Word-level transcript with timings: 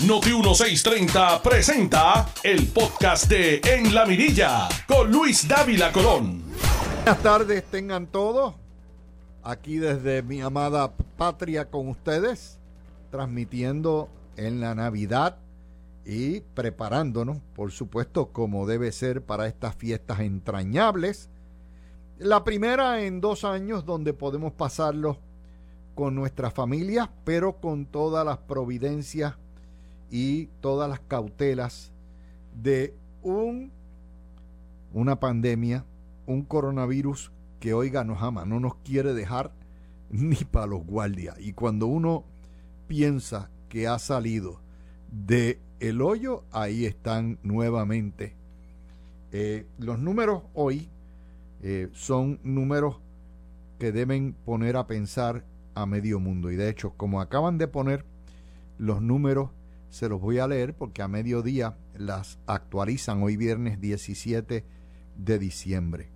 Noti 0.00 0.30
1630 0.30 1.40
presenta 1.40 2.28
el 2.42 2.66
podcast 2.66 3.30
de 3.30 3.60
En 3.64 3.94
la 3.94 4.04
Mirilla 4.04 4.68
con 4.88 5.10
Luis 5.10 5.46
Dávila 5.46 5.92
Colón. 5.92 6.42
Buenas 7.04 7.22
tardes, 7.22 7.64
tengan 7.70 8.08
todos. 8.08 8.54
Aquí 9.44 9.78
desde 9.78 10.22
mi 10.22 10.42
amada 10.42 10.92
patria 11.16 11.70
con 11.70 11.88
ustedes, 11.88 12.58
transmitiendo 13.10 14.10
en 14.36 14.60
la 14.60 14.74
Navidad 14.74 15.38
y 16.04 16.40
preparándonos, 16.40 17.38
por 17.54 17.70
supuesto, 17.70 18.30
como 18.32 18.66
debe 18.66 18.90
ser 18.90 19.22
para 19.22 19.46
estas 19.46 19.76
fiestas 19.76 20.20
entrañables. 20.20 21.30
La 22.18 22.42
primera 22.42 23.02
en 23.02 23.20
dos 23.20 23.44
años 23.44 23.86
donde 23.86 24.12
podemos 24.12 24.52
pasarlo 24.52 25.18
con 25.94 26.16
nuestras 26.16 26.52
familias, 26.52 27.08
pero 27.24 27.60
con 27.60 27.86
todas 27.86 28.26
las 28.26 28.38
providencias 28.38 29.34
y 30.14 30.46
todas 30.60 30.88
las 30.88 31.00
cautelas 31.00 31.90
de 32.62 32.94
un, 33.20 33.72
una 34.92 35.18
pandemia, 35.18 35.84
un 36.24 36.44
coronavirus 36.44 37.32
que, 37.58 37.74
oiga, 37.74 38.04
nos 38.04 38.22
ama, 38.22 38.44
no 38.44 38.60
nos 38.60 38.76
quiere 38.76 39.12
dejar 39.12 39.50
ni 40.10 40.36
para 40.36 40.68
los 40.68 40.86
guardias. 40.86 41.36
Y 41.40 41.52
cuando 41.52 41.88
uno 41.88 42.22
piensa 42.86 43.50
que 43.68 43.88
ha 43.88 43.98
salido 43.98 44.60
de 45.10 45.58
el 45.80 46.00
hoyo, 46.00 46.44
ahí 46.52 46.86
están 46.86 47.40
nuevamente. 47.42 48.36
Eh, 49.32 49.66
los 49.78 49.98
números 49.98 50.44
hoy 50.54 50.90
eh, 51.60 51.88
son 51.92 52.38
números 52.44 53.00
que 53.80 53.90
deben 53.90 54.36
poner 54.44 54.76
a 54.76 54.86
pensar 54.86 55.44
a 55.74 55.86
medio 55.86 56.20
mundo. 56.20 56.52
Y 56.52 56.56
de 56.56 56.68
hecho, 56.68 56.92
como 56.96 57.20
acaban 57.20 57.58
de 57.58 57.66
poner 57.66 58.04
los 58.78 59.02
números, 59.02 59.50
se 59.94 60.08
los 60.08 60.20
voy 60.20 60.40
a 60.40 60.48
leer 60.48 60.74
porque 60.74 61.02
a 61.02 61.08
mediodía 61.08 61.78
las 61.94 62.40
actualizan 62.48 63.22
hoy 63.22 63.36
viernes 63.36 63.80
17 63.80 64.64
de 65.16 65.38
diciembre. 65.38 66.10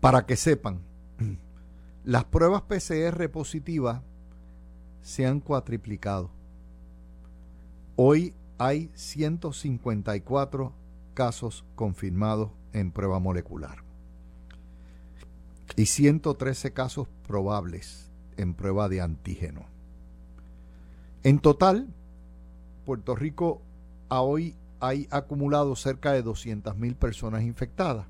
Para 0.00 0.24
que 0.24 0.36
sepan, 0.36 0.80
las 2.04 2.24
pruebas 2.24 2.62
PCR 2.62 3.28
positivas 3.30 4.00
se 5.02 5.26
han 5.26 5.40
cuatriplicado. 5.40 6.30
Hoy 7.96 8.32
hay 8.56 8.90
154 8.94 10.72
casos 11.12 11.66
confirmados 11.74 12.50
en 12.72 12.92
prueba 12.92 13.20
molecular 13.20 13.84
y 15.76 15.84
113 15.84 16.72
casos 16.72 17.08
probables 17.26 18.10
en 18.38 18.54
prueba 18.54 18.88
de 18.88 19.02
antígeno. 19.02 19.66
En 21.22 21.40
total, 21.40 21.88
Puerto 22.86 23.16
Rico 23.16 23.60
a 24.08 24.22
hoy 24.22 24.54
hay 24.80 25.08
acumulado 25.10 25.74
cerca 25.74 26.12
de 26.12 26.24
200.000 26.24 26.94
personas 26.94 27.42
infectadas, 27.42 28.06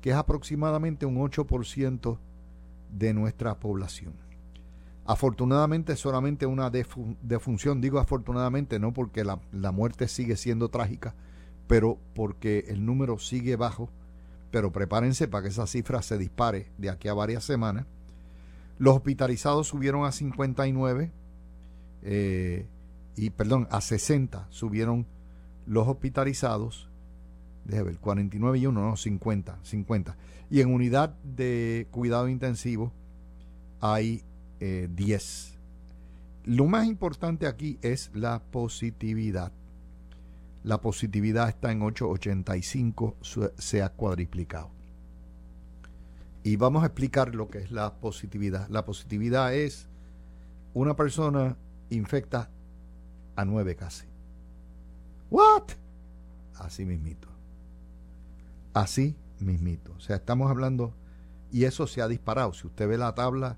que 0.00 0.10
es 0.10 0.16
aproximadamente 0.16 1.06
un 1.06 1.16
8% 1.16 2.18
de 2.92 3.14
nuestra 3.14 3.58
población. 3.58 4.12
Afortunadamente 5.06 5.96
solamente 5.96 6.46
una 6.46 6.70
defunción, 6.70 7.80
digo 7.80 7.98
afortunadamente 7.98 8.78
no 8.78 8.92
porque 8.92 9.24
la, 9.24 9.72
muerte 9.72 10.06
sigue 10.06 10.36
siendo 10.36 10.68
trágica, 10.68 11.14
pero 11.66 11.98
porque 12.14 12.66
el 12.68 12.84
número 12.84 13.18
sigue 13.18 13.56
bajo 13.56 13.88
pero 14.50 14.70
prepárense 14.70 15.28
para 15.28 15.44
que 15.44 15.48
esa 15.48 15.66
cifra 15.66 16.02
se 16.02 16.18
dispare 16.18 16.66
de 16.76 16.90
aquí 16.90 17.08
a 17.08 17.14
varias 17.14 17.42
semanas. 17.42 17.86
Los 18.78 18.96
hospitalizados 18.96 19.68
subieron 19.68 20.04
a 20.04 20.12
59 20.12 21.10
eh, 22.02 22.66
y, 23.16 23.30
perdón, 23.30 23.68
a 23.70 23.80
60 23.80 24.46
subieron 24.50 25.06
los 25.66 25.86
hospitalizados. 25.88 26.88
Déjame 27.64 27.90
ver, 27.90 27.98
49 27.98 28.58
y 28.58 28.66
1, 28.66 28.80
no, 28.80 28.96
50, 28.96 29.58
50. 29.62 30.16
Y 30.50 30.60
en 30.60 30.72
unidad 30.72 31.10
de 31.22 31.86
cuidado 31.90 32.28
intensivo 32.28 32.92
hay 33.80 34.22
10. 34.60 34.60
Eh, 34.60 35.58
Lo 36.44 36.66
más 36.66 36.86
importante 36.86 37.46
aquí 37.46 37.78
es 37.82 38.10
la 38.14 38.42
positividad 38.50 39.52
la 40.64 40.80
positividad 40.80 41.48
está 41.48 41.72
en 41.72 41.82
885, 41.82 43.16
se 43.58 43.82
ha 43.82 43.88
cuadriplicado. 43.88 44.70
Y 46.44 46.56
vamos 46.56 46.82
a 46.82 46.86
explicar 46.86 47.34
lo 47.34 47.48
que 47.48 47.58
es 47.58 47.72
la 47.72 47.94
positividad. 47.94 48.68
La 48.68 48.84
positividad 48.84 49.54
es 49.54 49.88
una 50.74 50.94
persona 50.94 51.56
infecta 51.90 52.50
a 53.36 53.44
nueve 53.44 53.76
casi. 53.76 54.06
¿What? 55.30 55.64
Así 56.54 56.84
mismito. 56.84 57.28
Así 58.74 59.16
mismito. 59.38 59.92
O 59.96 60.00
sea, 60.00 60.16
estamos 60.16 60.50
hablando, 60.50 60.94
y 61.50 61.64
eso 61.64 61.86
se 61.86 62.02
ha 62.02 62.08
disparado. 62.08 62.52
Si 62.52 62.66
usted 62.66 62.88
ve 62.88 62.98
la 62.98 63.14
tabla, 63.14 63.56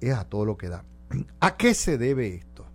es 0.00 0.14
a 0.14 0.24
todo 0.24 0.44
lo 0.44 0.56
que 0.56 0.68
da. 0.68 0.84
¿A 1.40 1.56
qué 1.56 1.74
se 1.74 1.98
debe 1.98 2.34
esto? 2.34 2.66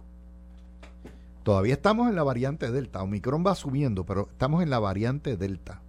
Todavía 1.43 1.75
estamos 1.75 2.09
en 2.09 2.15
la 2.15 2.23
variante 2.23 2.71
Delta. 2.71 3.01
Omicron 3.01 3.43
va 3.45 3.55
subiendo, 3.55 4.05
pero 4.05 4.27
estamos 4.29 4.61
en 4.61 4.69
la 4.69 4.79
variante 4.79 5.37
Delta. 5.37 5.81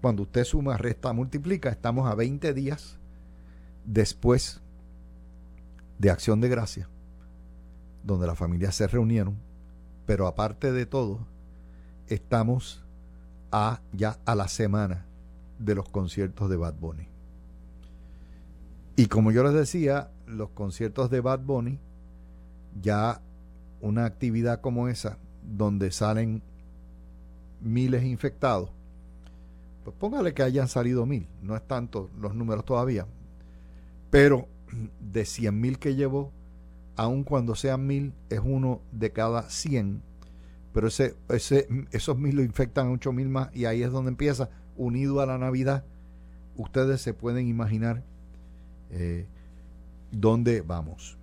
Cuando 0.00 0.22
usted 0.22 0.44
suma, 0.44 0.76
resta, 0.76 1.12
multiplica, 1.12 1.68
estamos 1.68 2.08
a 2.08 2.14
20 2.14 2.54
días 2.54 2.96
después 3.84 4.60
de 5.98 6.10
Acción 6.10 6.40
de 6.40 6.48
Gracia, 6.48 6.88
donde 8.06 8.26
las 8.26 8.38
familias 8.38 8.74
se 8.74 8.86
reunieron. 8.86 9.36
Pero 10.06 10.26
aparte 10.26 10.72
de 10.72 10.86
todo, 10.86 11.26
estamos 12.06 12.84
a 13.50 13.80
ya 13.92 14.18
a 14.24 14.34
la 14.34 14.48
semana 14.48 15.04
de 15.58 15.74
los 15.74 15.88
conciertos 15.88 16.48
de 16.48 16.56
Bad 16.56 16.74
Bunny. 16.74 17.08
Y 18.96 19.06
como 19.06 19.32
yo 19.32 19.42
les 19.42 19.52
decía, 19.52 20.10
los 20.26 20.50
conciertos 20.50 21.10
de 21.10 21.20
Bad 21.20 21.40
Bunny 21.40 21.78
ya 22.80 23.20
una 23.80 24.04
actividad 24.04 24.60
como 24.60 24.88
esa, 24.88 25.18
donde 25.42 25.90
salen 25.90 26.42
miles 27.60 28.04
infectados, 28.04 28.70
pues 29.84 29.96
póngale 29.96 30.34
que 30.34 30.42
hayan 30.42 30.68
salido 30.68 31.06
mil, 31.06 31.28
no 31.42 31.56
es 31.56 31.66
tanto 31.66 32.10
los 32.18 32.34
números 32.34 32.64
todavía, 32.64 33.06
pero 34.10 34.48
de 35.00 35.24
100 35.24 35.60
mil 35.60 35.78
que 35.78 35.94
llevó, 35.94 36.32
aun 36.96 37.24
cuando 37.24 37.54
sean 37.54 37.86
mil, 37.86 38.14
es 38.30 38.40
uno 38.42 38.80
de 38.90 39.12
cada 39.12 39.48
100, 39.50 40.02
pero 40.72 40.88
ese, 40.88 41.16
ese, 41.28 41.68
esos 41.92 42.18
mil 42.18 42.36
lo 42.36 42.42
infectan 42.42 42.88
a 42.88 42.92
8 42.92 43.12
mil 43.12 43.28
más 43.28 43.54
y 43.54 43.66
ahí 43.66 43.82
es 43.82 43.92
donde 43.92 44.10
empieza, 44.10 44.50
unido 44.76 45.20
a 45.20 45.26
la 45.26 45.38
Navidad, 45.38 45.84
ustedes 46.56 47.00
se 47.00 47.14
pueden 47.14 47.46
imaginar 47.46 48.02
eh, 48.90 49.26
dónde 50.10 50.62
vamos. 50.62 51.18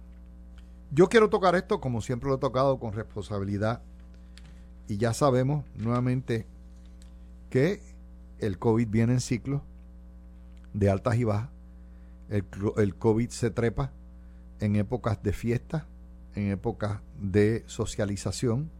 Yo 0.91 1.09
quiero 1.09 1.29
tocar 1.29 1.56
esto 1.56 1.81
como 1.81 2.01
siempre 2.01 2.29
lo 2.29 2.35
he 2.35 2.39
tocado 2.39 2.79
con 2.79 2.94
responsabilidad 2.94 3.81
y 4.88 4.97
ya 4.97 5.13
sabemos 5.13 5.66
nuevamente 5.75 6.45
que 7.50 7.81
el 8.39 8.59
COVID 8.59 8.88
viene 8.88 9.13
en 9.13 9.22
ciclo 9.22 9.63
de 10.73 10.89
altas 10.89 11.16
y 11.16 11.23
bajas. 11.23 11.50
El, 12.29 12.45
el 12.78 12.95
COVID 12.95 13.29
se 13.29 13.50
trepa 13.50 13.91
en 14.63 14.78
épocas 14.78 15.22
de 15.22 15.34
fiesta, 15.34 15.88
en 16.35 16.50
épocas 16.50 17.01
de 17.19 17.63
socialización 17.66 18.72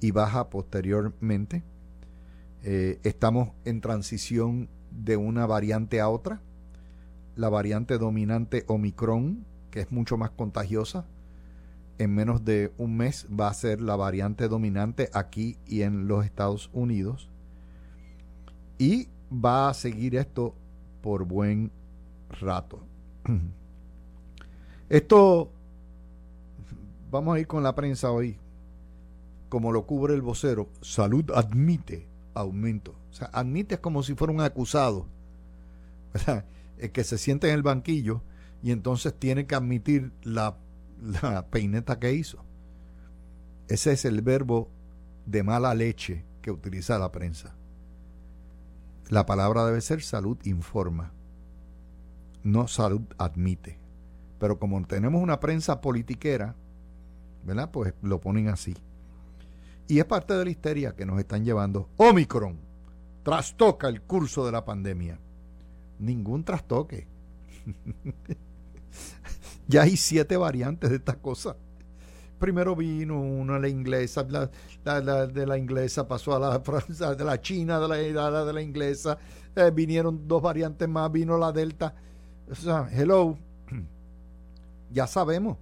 y 0.00 0.10
baja 0.10 0.50
posteriormente. 0.50 1.62
Eh, 2.64 2.98
estamos 3.04 3.50
en 3.64 3.80
transición 3.80 4.68
de 4.90 5.16
una 5.16 5.46
variante 5.46 6.00
a 6.00 6.08
otra. 6.08 6.42
La 7.36 7.48
variante 7.48 7.96
dominante 7.96 8.64
Omicron, 8.66 9.46
que 9.70 9.82
es 9.82 9.92
mucho 9.92 10.16
más 10.16 10.30
contagiosa, 10.30 11.06
en 11.98 12.12
menos 12.12 12.44
de 12.44 12.72
un 12.76 12.96
mes 12.96 13.28
va 13.28 13.46
a 13.46 13.54
ser 13.54 13.80
la 13.80 13.94
variante 13.94 14.48
dominante 14.48 15.10
aquí 15.12 15.58
y 15.64 15.82
en 15.82 16.08
los 16.08 16.24
Estados 16.24 16.70
Unidos. 16.72 17.30
Y 18.78 19.10
va 19.32 19.68
a 19.68 19.74
seguir 19.74 20.16
esto 20.16 20.56
por 21.02 21.24
buen 21.24 21.70
rato. 22.40 22.84
Esto, 24.88 25.50
vamos 27.10 27.36
a 27.36 27.40
ir 27.40 27.46
con 27.46 27.62
la 27.62 27.74
prensa 27.74 28.10
hoy, 28.10 28.38
como 29.48 29.72
lo 29.72 29.86
cubre 29.86 30.14
el 30.14 30.22
vocero, 30.22 30.68
salud 30.80 31.30
admite 31.34 32.06
aumento. 32.34 32.94
O 33.10 33.14
sea, 33.14 33.30
admite 33.32 33.78
como 33.78 34.02
si 34.02 34.14
fuera 34.14 34.32
un 34.32 34.40
acusado, 34.40 35.06
el 36.78 36.90
que 36.90 37.04
se 37.04 37.18
siente 37.18 37.48
en 37.48 37.54
el 37.54 37.62
banquillo 37.62 38.22
y 38.62 38.72
entonces 38.72 39.14
tiene 39.14 39.46
que 39.46 39.54
admitir 39.54 40.12
la 40.22 40.56
la 41.04 41.46
peineta 41.46 41.98
que 41.98 42.12
hizo. 42.12 42.44
Ese 43.68 43.92
es 43.92 44.04
el 44.04 44.22
verbo 44.22 44.70
de 45.26 45.42
mala 45.42 45.74
leche 45.74 46.24
que 46.42 46.50
utiliza 46.50 46.98
la 46.98 47.12
prensa. 47.12 47.54
La 49.08 49.26
palabra 49.26 49.66
debe 49.66 49.80
ser 49.80 50.02
salud 50.02 50.38
informa, 50.44 51.12
no 52.42 52.68
salud 52.68 53.02
admite. 53.18 53.78
Pero 54.38 54.58
como 54.58 54.84
tenemos 54.86 55.22
una 55.22 55.40
prensa 55.40 55.80
politiquera, 55.80 56.54
¿verdad? 57.44 57.70
Pues 57.70 57.94
lo 58.02 58.20
ponen 58.20 58.48
así. 58.48 58.74
Y 59.86 59.98
es 59.98 60.04
parte 60.04 60.34
de 60.34 60.44
la 60.44 60.50
histeria 60.50 60.94
que 60.94 61.06
nos 61.06 61.18
están 61.18 61.44
llevando. 61.44 61.88
Omicron 61.96 62.58
trastoca 63.22 63.88
el 63.88 64.02
curso 64.02 64.44
de 64.46 64.52
la 64.52 64.64
pandemia. 64.64 65.18
Ningún 65.98 66.44
trastoque. 66.44 67.06
ya 69.68 69.82
hay 69.82 69.96
siete 69.96 70.36
variantes 70.36 70.90
de 70.90 70.96
esta 70.96 71.14
cosa. 71.14 71.56
Primero 72.38 72.76
vino 72.76 73.20
una 73.20 73.58
la 73.58 73.68
inglesa, 73.68 74.26
la, 74.84 75.26
de 75.26 75.46
la 75.46 75.56
inglesa 75.56 76.06
pasó 76.06 76.34
a 76.34 76.38
la 76.38 77.14
de 77.14 77.24
la 77.24 77.40
china, 77.40 77.78
de 77.78 78.12
la, 78.12 78.44
de 78.44 78.52
la 78.52 78.60
inglesa, 78.60 79.16
eh, 79.54 79.70
vinieron 79.72 80.26
dos 80.26 80.42
variantes 80.42 80.88
más, 80.88 81.10
vino 81.10 81.38
la 81.38 81.52
delta. 81.52 81.94
O 82.50 82.54
sea, 82.54 82.88
hello, 82.92 83.38
ya 84.94 85.06
sabemos. 85.06 85.58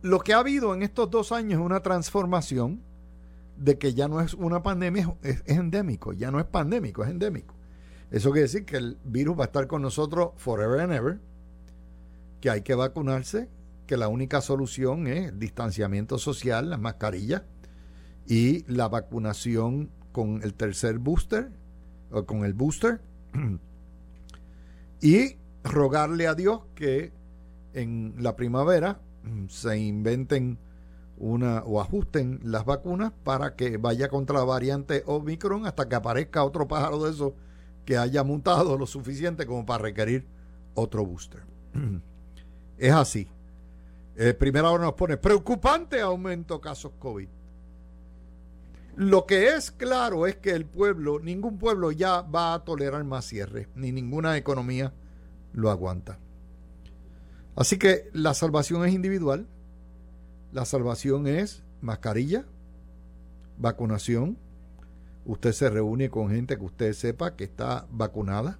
Lo 0.00 0.20
que 0.20 0.32
ha 0.32 0.38
habido 0.38 0.74
en 0.74 0.82
estos 0.82 1.10
dos 1.10 1.32
años 1.32 1.60
es 1.60 1.66
una 1.66 1.82
transformación 1.82 2.80
de 3.56 3.78
que 3.78 3.94
ya 3.94 4.08
no 4.08 4.20
es 4.20 4.34
una 4.34 4.62
pandemia, 4.62 5.14
es, 5.22 5.42
endémico, 5.46 6.12
ya 6.12 6.30
no 6.30 6.40
es 6.40 6.46
pandémico, 6.46 7.04
es 7.04 7.10
endémico. 7.10 7.54
Eso 8.10 8.30
quiere 8.30 8.42
decir 8.42 8.64
que 8.64 8.76
el 8.76 8.98
virus 9.04 9.38
va 9.38 9.44
a 9.44 9.46
estar 9.46 9.66
con 9.66 9.82
nosotros 9.82 10.30
forever 10.36 10.80
and 10.80 10.92
ever, 10.92 11.20
que 12.40 12.50
hay 12.50 12.62
que 12.62 12.74
vacunarse, 12.74 13.48
que 13.86 13.96
la 13.96 14.08
única 14.08 14.40
solución 14.40 15.06
es 15.06 15.28
el 15.28 15.38
distanciamiento 15.38 16.18
social, 16.18 16.70
las 16.70 16.80
mascarillas 16.80 17.42
y 18.26 18.64
la 18.72 18.88
vacunación 18.88 19.90
con 20.12 20.42
el 20.42 20.54
tercer 20.54 20.98
booster 20.98 21.50
o 22.10 22.24
con 22.26 22.44
el 22.44 22.54
booster 22.54 23.00
y 25.00 25.36
rogarle 25.64 26.26
a 26.26 26.34
Dios 26.34 26.62
que 26.74 27.12
en 27.74 28.14
la 28.18 28.36
primavera 28.36 29.00
se 29.48 29.78
inventen 29.78 30.58
una 31.16 31.62
o 31.64 31.80
ajusten 31.80 32.40
las 32.42 32.64
vacunas 32.64 33.12
para 33.22 33.54
que 33.54 33.76
vaya 33.76 34.08
contra 34.08 34.38
la 34.38 34.44
variante 34.44 35.04
Omicron 35.06 35.66
hasta 35.66 35.88
que 35.88 35.94
aparezca 35.94 36.44
otro 36.44 36.66
pájaro 36.66 37.04
de 37.04 37.10
esos 37.10 37.32
que 37.84 37.96
haya 37.96 38.24
mutado 38.24 38.76
lo 38.76 38.86
suficiente 38.86 39.46
como 39.46 39.64
para 39.66 39.84
requerir 39.84 40.26
otro 40.74 41.04
booster. 41.04 41.42
es 42.78 42.92
así. 42.92 43.28
Eh, 44.16 44.34
primera 44.34 44.70
hora 44.70 44.84
nos 44.84 44.94
pone 44.94 45.16
preocupante 45.16 46.00
aumento 46.00 46.60
casos 46.60 46.92
COVID. 46.98 47.28
Lo 48.96 49.24
que 49.24 49.54
es 49.54 49.70
claro 49.70 50.26
es 50.26 50.36
que 50.36 50.50
el 50.50 50.66
pueblo, 50.66 51.18
ningún 51.18 51.58
pueblo 51.58 51.92
ya 51.92 52.20
va 52.20 52.52
a 52.52 52.64
tolerar 52.64 53.04
más 53.04 53.24
cierre, 53.24 53.68
ni 53.74 53.90
ninguna 53.90 54.36
economía 54.36 54.92
lo 55.54 55.70
aguanta. 55.70 56.18
Así 57.54 57.78
que 57.78 58.10
la 58.12 58.34
salvación 58.34 58.84
es 58.86 58.94
individual, 58.94 59.46
la 60.52 60.64
salvación 60.64 61.26
es 61.26 61.62
mascarilla, 61.80 62.44
vacunación. 63.58 64.38
Usted 65.24 65.52
se 65.52 65.70
reúne 65.70 66.10
con 66.10 66.30
gente 66.30 66.56
que 66.56 66.64
usted 66.64 66.92
sepa 66.94 67.36
que 67.36 67.44
está 67.44 67.86
vacunada. 67.90 68.58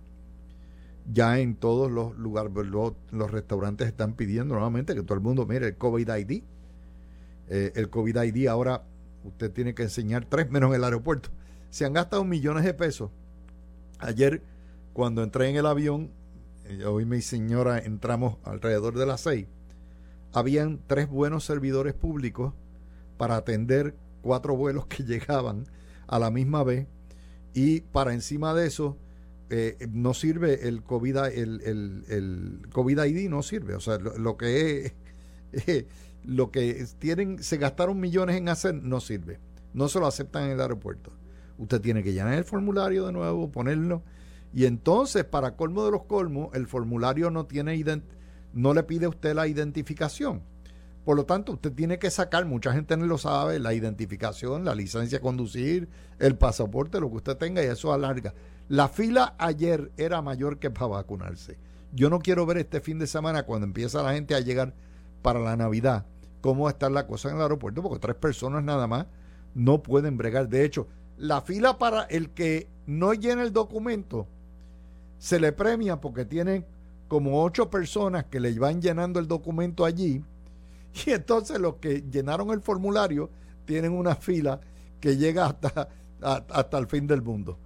Ya 1.13 1.41
en 1.41 1.57
todos 1.57 1.91
los 1.91 2.17
lugares, 2.17 2.53
los, 2.53 3.31
restaurantes 3.31 3.89
están 3.89 4.15
pidiendo 4.15 4.55
nuevamente 4.55 4.95
que 4.95 5.03
todo 5.03 5.15
el 5.15 5.21
mundo 5.21 5.47
mire 5.47 5.69
el 5.69 5.77
COVID 5.77 6.09
ID. 6.15 6.43
Eh, 7.49 7.73
el 7.75 7.91
COVID 7.91 8.23
ID 8.23 8.47
ahora 8.47 8.85
usted 9.25 9.51
tiene 9.51 9.75
que 9.75 9.83
enseñar 9.83 10.27
tres 10.27 10.51
menos 10.51 10.71
en 10.71 10.77
el 10.77 10.85
aeropuerto. 10.85 11.31
Se 11.71 11.85
han 11.85 11.93
gastado 11.93 12.25
millones 12.25 12.65
de 12.65 12.75
pesos. 12.75 13.11
Ayer, 13.99 14.43
cuando 14.93 15.23
entré 15.23 15.49
en 15.49 15.57
el 15.57 15.67
avión, 15.67 16.11
eh, 16.81 16.87
hoy 16.87 17.05
mi 17.05 17.21
señora 17.21 17.79
entramos 17.79 18.37
alrededor 18.45 18.99
de 18.99 19.07
las 19.07 19.23
seis 19.23 19.47
habían 20.33 20.81
tres 20.87 21.09
buenos 21.09 21.45
servidores 21.45 21.95
públicos 21.95 22.55
para 23.19 23.37
atender 23.37 23.95
cuatro 24.23 24.57
vuelos 24.57 24.87
que 24.87 25.03
llegaban 25.05 25.67
a 26.07 26.19
la 26.19 26.31
misma 26.31 26.65
vez 26.65 26.87
y 27.55 27.81
para 27.81 28.15
encima 28.15 28.55
de 28.55 28.67
eso 28.67 28.97
eh, 29.55 29.77
no 29.91 30.15
sirve 30.15 30.67
el 30.67 30.83
COVID, 30.83 31.17
el, 31.35 31.61
el, 32.09 32.63
COVID 32.73 33.05
ID, 33.05 33.29
no 33.29 33.43
sirve. 33.43 33.75
O 33.75 33.81
sea, 33.81 33.99
lo, 33.99 34.39
que 34.39 34.95
es, 35.53 35.85
lo 36.25 36.51
que 36.51 36.87
tienen, 36.99 37.43
se 37.43 37.59
gastaron 37.59 38.01
millones 38.01 38.37
en 38.37 38.49
hacer, 38.49 38.75
no 38.75 39.01
sirve. 39.01 39.41
No 39.75 39.89
se 39.89 40.01
lo 40.01 40.07
aceptan 40.07 40.45
en 40.45 40.51
el 40.53 40.61
aeropuerto. 40.63 41.13
Usted 41.59 41.83
tiene 41.83 42.03
que 42.03 42.15
llenar 42.15 42.33
el 42.33 42.45
formulario 42.45 43.05
de 43.05 43.13
nuevo, 43.13 43.53
ponerlo. 43.53 44.03
Y 44.53 44.67
entonces, 44.67 45.25
para 45.25 45.57
colmo 45.57 45.85
de 45.85 45.91
los 45.91 46.05
colmos, 46.05 46.51
el 46.55 46.67
formulario 46.67 47.31
no 47.31 47.47
tiene 47.47 48.03
no 48.53 48.75
le 48.75 48.83
pide 48.83 49.07
a 49.07 49.09
usted 49.09 49.35
la 49.35 49.47
identificación. 49.47 50.43
Por 51.05 51.17
lo 51.17 51.25
tanto, 51.25 51.53
usted 51.53 51.73
tiene 51.73 51.99
que 51.99 52.11
sacar, 52.11 52.45
mucha 52.45 52.73
gente 52.73 52.97
no 52.97 53.07
lo 53.07 53.19
sabe, 53.19 53.59
la 53.59 53.75
identificación, 53.75 54.65
la 54.65 54.75
licencia 54.75 55.19
de 55.19 55.23
conducir, 55.23 55.89
el 56.19 56.37
pasaporte, 56.37 57.01
lo 57.01 57.11
que 57.11 57.17
usted 57.17 57.37
tenga 57.37 57.63
y 57.63 57.67
eso 57.67 57.93
alarga. 57.93 58.35
La 58.69 58.89
fila 58.89 59.35
ayer 59.39 59.91
era 59.97 60.23
mayor 60.23 60.59
que 60.59 60.71
para 60.71 60.87
vacunarse. 60.89 61.59
Yo 61.93 62.09
no 62.09 62.21
quiero 62.21 62.47
ver 62.47 62.59
este 62.59 62.81
fin 62.81 62.99
de 62.99 63.07
semana 63.07 63.45
cuando 63.45 63.67
empieza 63.67 64.03
la 64.03 64.13
gente 64.13 64.35
a 64.35 64.41
llegar 64.41 64.75
para 65.23 65.41
la 65.41 65.57
Navidad 65.57 66.07
cómo 66.43 66.65
va 66.65 66.71
a 66.71 66.73
estar 66.73 66.91
la 66.91 67.07
cosa 67.07 67.31
en 67.31 67.37
el 67.37 67.43
aeropuerto, 67.43 67.83
porque 67.83 68.01
tres 68.01 68.17
personas 68.17 68.63
nada 68.63 68.87
más 68.87 69.07
no 69.55 69.83
pueden 69.83 70.19
bregar. 70.19 70.49
De 70.51 70.65
hecho, 70.65 70.89
la 71.17 71.41
fila 71.41 71.79
para 71.79 72.03
el 72.03 72.31
que 72.31 72.69
no 72.85 73.15
llena 73.15 73.43
el 73.43 73.53
documento 73.53 74.29
se 75.23 75.39
le 75.39 75.53
premia 75.53 76.01
porque 76.01 76.25
tiene 76.25 76.67
como 77.07 77.45
ocho 77.45 77.71
personas 77.71 78.25
que 78.25 78.41
le 78.41 78.59
van 78.59 78.83
llenando 78.83 79.21
el 79.21 79.29
documento 79.29 79.85
allí 79.85 80.21
y 81.07 81.11
entonces 81.11 81.61
los 81.61 81.77
que 81.77 82.03
llenaron 82.11 82.51
el 82.51 82.61
formulario 82.61 83.31
tienen 83.65 83.93
una 83.93 84.17
fila 84.17 84.61
que 84.99 85.17
llega 85.17 85.47
hasta, 85.47 85.89
hasta 86.21 86.77
el 86.77 86.89
fin 86.89 87.07
del 87.07 87.23
mundo. 87.23 87.57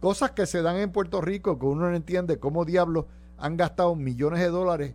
Cosas 0.00 0.32
que 0.32 0.44
se 0.44 0.60
dan 0.60 0.76
en 0.78 0.90
Puerto 0.90 1.20
Rico 1.20 1.56
que 1.56 1.66
uno 1.66 1.88
no 1.88 1.94
entiende 1.94 2.40
cómo 2.40 2.64
diablos 2.64 3.04
han 3.38 3.56
gastado 3.56 3.94
millones 3.94 4.40
de 4.40 4.48
dólares 4.48 4.94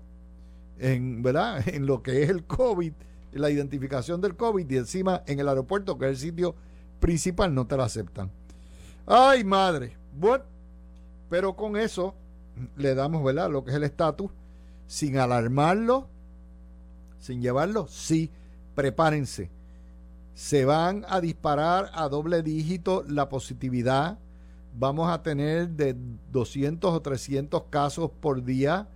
en, 0.79 1.23
¿verdad? 1.23 1.65
en 1.73 1.85
lo 1.85 2.03
que 2.03 2.21
es 2.21 2.29
el 2.29 2.43
COVID, 2.43 2.91
la 3.31 3.49
identificación 3.49 4.19
del 4.19 4.35
COVID 4.35 4.69
y 4.69 4.75
encima 4.75 5.23
en 5.25 5.39
el 5.39 5.47
aeropuerto, 5.47 5.97
que 5.97 6.07
es 6.07 6.11
el 6.11 6.17
sitio 6.17 6.53
principal, 6.99 7.55
no 7.55 7.65
te 7.65 7.77
la 7.77 7.85
aceptan. 7.85 8.29
Ay, 9.05 9.45
madre. 9.45 9.95
Bueno, 10.11 10.43
pero 11.29 11.55
con 11.55 11.77
eso 11.77 12.15
le 12.75 12.95
damos, 12.95 13.23
¿verdad? 13.23 13.49
Lo 13.49 13.63
que 13.63 13.71
es 13.71 13.77
el 13.77 13.83
estatus, 13.83 14.31
sin 14.87 15.17
alarmarlo, 15.17 16.07
sin 17.19 17.41
llevarlo, 17.41 17.87
sí, 17.87 18.31
prepárense. 18.75 19.49
Se 20.33 20.65
van 20.65 21.05
a 21.09 21.19
disparar 21.19 21.89
a 21.93 22.07
doble 22.09 22.43
dígito 22.43 23.03
la 23.07 23.27
positividad. 23.27 24.19
Vamos 24.73 25.09
a 25.09 25.23
tener 25.23 25.69
de 25.69 25.95
200 26.31 26.93
o 26.93 27.01
300 27.01 27.63
casos 27.69 28.11
por 28.21 28.43
día. 28.43 28.87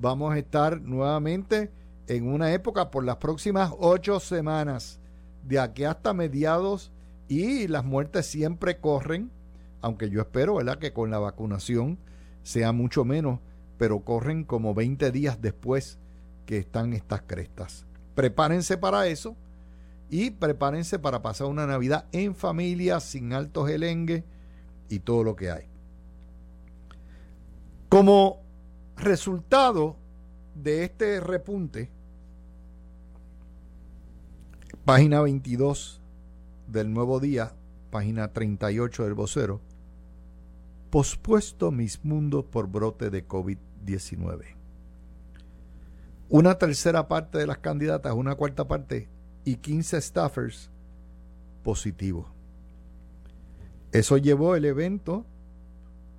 Vamos 0.00 0.34
a 0.34 0.38
estar 0.38 0.80
nuevamente 0.80 1.70
en 2.06 2.28
una 2.28 2.52
época 2.52 2.90
por 2.90 3.04
las 3.04 3.16
próximas 3.16 3.72
ocho 3.78 4.20
semanas, 4.20 4.98
de 5.42 5.58
aquí 5.58 5.84
hasta 5.84 6.14
mediados, 6.14 6.92
y 7.28 7.66
las 7.68 7.84
muertes 7.84 8.26
siempre 8.26 8.78
corren, 8.78 9.30
aunque 9.80 10.10
yo 10.10 10.20
espero, 10.20 10.56
¿verdad?, 10.56 10.78
que 10.78 10.92
con 10.92 11.10
la 11.10 11.18
vacunación 11.18 11.98
sea 12.42 12.72
mucho 12.72 13.04
menos, 13.04 13.40
pero 13.78 14.00
corren 14.00 14.44
como 14.44 14.74
20 14.74 15.10
días 15.10 15.40
después 15.40 15.98
que 16.46 16.58
están 16.58 16.92
estas 16.92 17.22
crestas. 17.22 17.86
Prepárense 18.14 18.78
para 18.78 19.06
eso 19.08 19.36
y 20.08 20.30
prepárense 20.30 20.98
para 20.98 21.22
pasar 21.22 21.48
una 21.48 21.66
Navidad 21.66 22.06
en 22.12 22.34
familia, 22.34 23.00
sin 23.00 23.32
altos 23.32 23.68
gelengues 23.68 24.24
y 24.88 25.00
todo 25.00 25.24
lo 25.24 25.36
que 25.36 25.50
hay. 25.50 25.64
Como 27.88 28.40
resultado 28.96 29.96
de 30.54 30.84
este 30.84 31.20
repunte, 31.20 31.90
página 34.84 35.20
22 35.20 36.00
del 36.68 36.92
Nuevo 36.92 37.18
Día, 37.18 37.55
página 37.96 38.30
38 38.30 39.04
del 39.04 39.14
vocero, 39.14 39.62
pospuesto 40.90 41.70
mis 41.70 42.04
mundos 42.04 42.44
por 42.44 42.68
brote 42.68 43.08
de 43.08 43.26
COVID-19. 43.26 44.54
Una 46.28 46.58
tercera 46.58 47.08
parte 47.08 47.38
de 47.38 47.46
las 47.46 47.56
candidatas, 47.56 48.12
una 48.12 48.34
cuarta 48.34 48.68
parte 48.68 49.08
y 49.46 49.56
15 49.56 49.98
staffers 50.02 50.70
positivos. 51.62 52.26
Eso 53.92 54.18
llevó 54.18 54.56
el 54.56 54.66
evento 54.66 55.24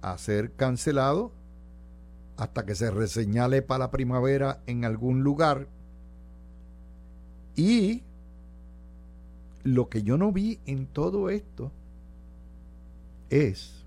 a 0.01 0.17
ser 0.17 0.53
cancelado 0.53 1.31
hasta 2.37 2.65
que 2.65 2.73
se 2.73 2.89
reseñale 2.89 3.61
para 3.61 3.85
la 3.85 3.91
primavera 3.91 4.63
en 4.65 4.83
algún 4.83 5.21
lugar. 5.21 5.67
Y 7.55 8.01
lo 9.73 9.89
que 9.89 10.01
yo 10.01 10.17
no 10.17 10.31
vi 10.31 10.61
en 10.65 10.87
todo 10.87 11.29
esto 11.29 11.73
es 13.29 13.85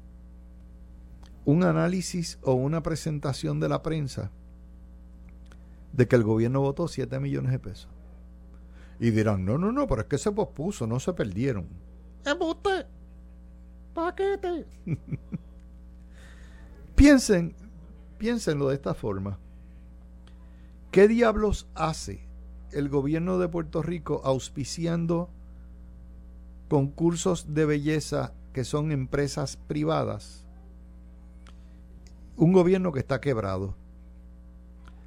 un 1.46 1.64
análisis 1.64 2.38
o 2.42 2.52
una 2.52 2.82
presentación 2.82 3.60
de 3.60 3.70
la 3.70 3.82
prensa 3.82 4.30
de 5.94 6.06
que 6.06 6.16
el 6.16 6.22
gobierno 6.22 6.60
votó 6.60 6.87
7 6.87 7.18
millones 7.18 7.52
de 7.52 7.58
pesos. 7.58 7.88
Y 9.00 9.10
dirán, 9.10 9.46
no, 9.46 9.56
no, 9.56 9.72
no, 9.72 9.87
pero 9.87 10.02
es 10.02 10.06
que 10.06 10.18
se 10.18 10.30
pospuso, 10.30 10.87
no 10.87 11.00
se 11.00 11.14
perdieron. 11.14 11.66
¡Embuste! 12.26 12.87
¡Paquete! 13.94 14.66
Piensen, 16.94 17.54
piénsenlo 18.18 18.68
de 18.68 18.75
esta 18.75 18.92
forma. 18.92 19.38
¿Qué 20.90 21.08
diablos 21.08 21.68
hace 21.75 22.28
el 22.72 22.90
gobierno 22.90 23.38
de 23.38 23.49
Puerto 23.49 23.80
Rico 23.80 24.20
auspiciando 24.25 25.30
concursos 26.71 27.53
de 27.53 27.67
belleza 27.67 28.33
que 28.53 28.62
son 28.62 28.93
empresas 28.93 29.57
privadas? 29.57 30.45
Un 32.37 32.53
gobierno 32.53 32.93
que 32.93 33.00
está 33.00 33.21
quebrado. 33.21 33.75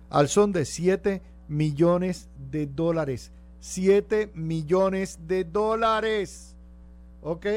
Al 0.09 0.27
son 0.27 0.51
de 0.51 0.65
7 0.65 1.21
millones 1.47 2.27
de 2.51 2.67
dólares. 2.67 3.31
7 3.61 4.31
millones 4.35 5.19
de 5.25 5.45
dólares. 5.45 6.53
¿Ok? 7.21 7.47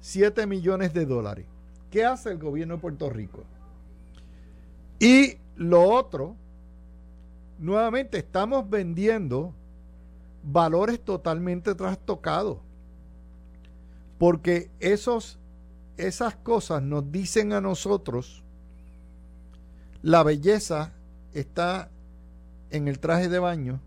7 0.00 0.46
millones 0.46 0.92
de 0.92 1.06
dólares. 1.06 1.46
¿Qué 1.90 2.04
hace 2.04 2.30
el 2.32 2.38
gobierno 2.38 2.74
de 2.74 2.80
Puerto 2.82 3.08
Rico? 3.08 3.42
Y 4.98 5.38
lo 5.56 5.82
otro, 5.82 6.36
nuevamente 7.58 8.18
estamos 8.18 8.68
vendiendo 8.68 9.54
valores 10.42 11.00
totalmente 11.00 11.74
trastocados. 11.74 12.65
Porque 14.18 14.70
esos, 14.80 15.38
esas 15.96 16.36
cosas 16.36 16.82
nos 16.82 17.10
dicen 17.12 17.52
a 17.52 17.60
nosotros, 17.60 18.42
la 20.02 20.22
belleza 20.22 20.92
está 21.32 21.90
en 22.70 22.88
el 22.88 22.98
traje 22.98 23.28
de 23.28 23.38
baño, 23.38 23.80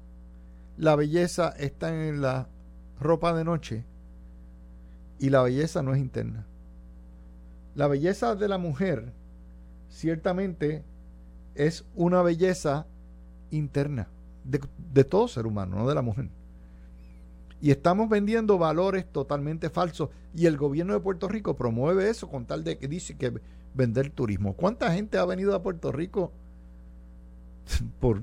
la 0.77 0.95
belleza 0.95 1.50
está 1.57 1.89
en 1.89 2.21
la 2.21 2.48
ropa 3.00 3.33
de 3.33 3.43
noche 3.43 3.86
y 5.19 5.29
la 5.29 5.41
belleza 5.41 5.81
no 5.81 5.93
es 5.93 6.00
interna. 6.00 6.45
La 7.75 7.88
belleza 7.88 8.36
de 8.36 8.48
la 8.48 8.57
mujer 8.57 9.13
ciertamente 9.89 10.83
es 11.55 11.86
una 11.95 12.21
belleza 12.21 12.86
interna 13.51 14.07
de, 14.43 15.03
todo 15.03 15.27
ser 15.27 15.45
humano, 15.45 15.77
no 15.77 15.88
de 15.88 15.95
la 15.95 16.01
mujer. 16.01 16.29
Y 17.61 17.71
estamos 17.71 18.07
vendiendo 18.07 18.57
valores 18.57 19.05
totalmente 19.11 19.69
falsos 19.69 20.09
y 20.33 20.45
el 20.45 20.57
gobierno 20.57 20.93
de 20.93 20.99
Puerto 20.99 21.27
Rico 21.27 21.55
promueve 21.55 22.09
eso 22.09 22.29
con 22.29 22.45
tal 22.45 22.63
de 22.63 22.77
que 22.77 22.87
dice 22.87 23.17
que 23.17 23.33
vender 23.73 24.11
turismo. 24.11 24.53
¿Cuánta 24.53 24.91
gente 24.93 25.17
ha 25.17 25.25
venido 25.25 25.53
a 25.53 25.61
Puerto 25.61 25.91
Rico 25.91 26.31
por 27.99 28.21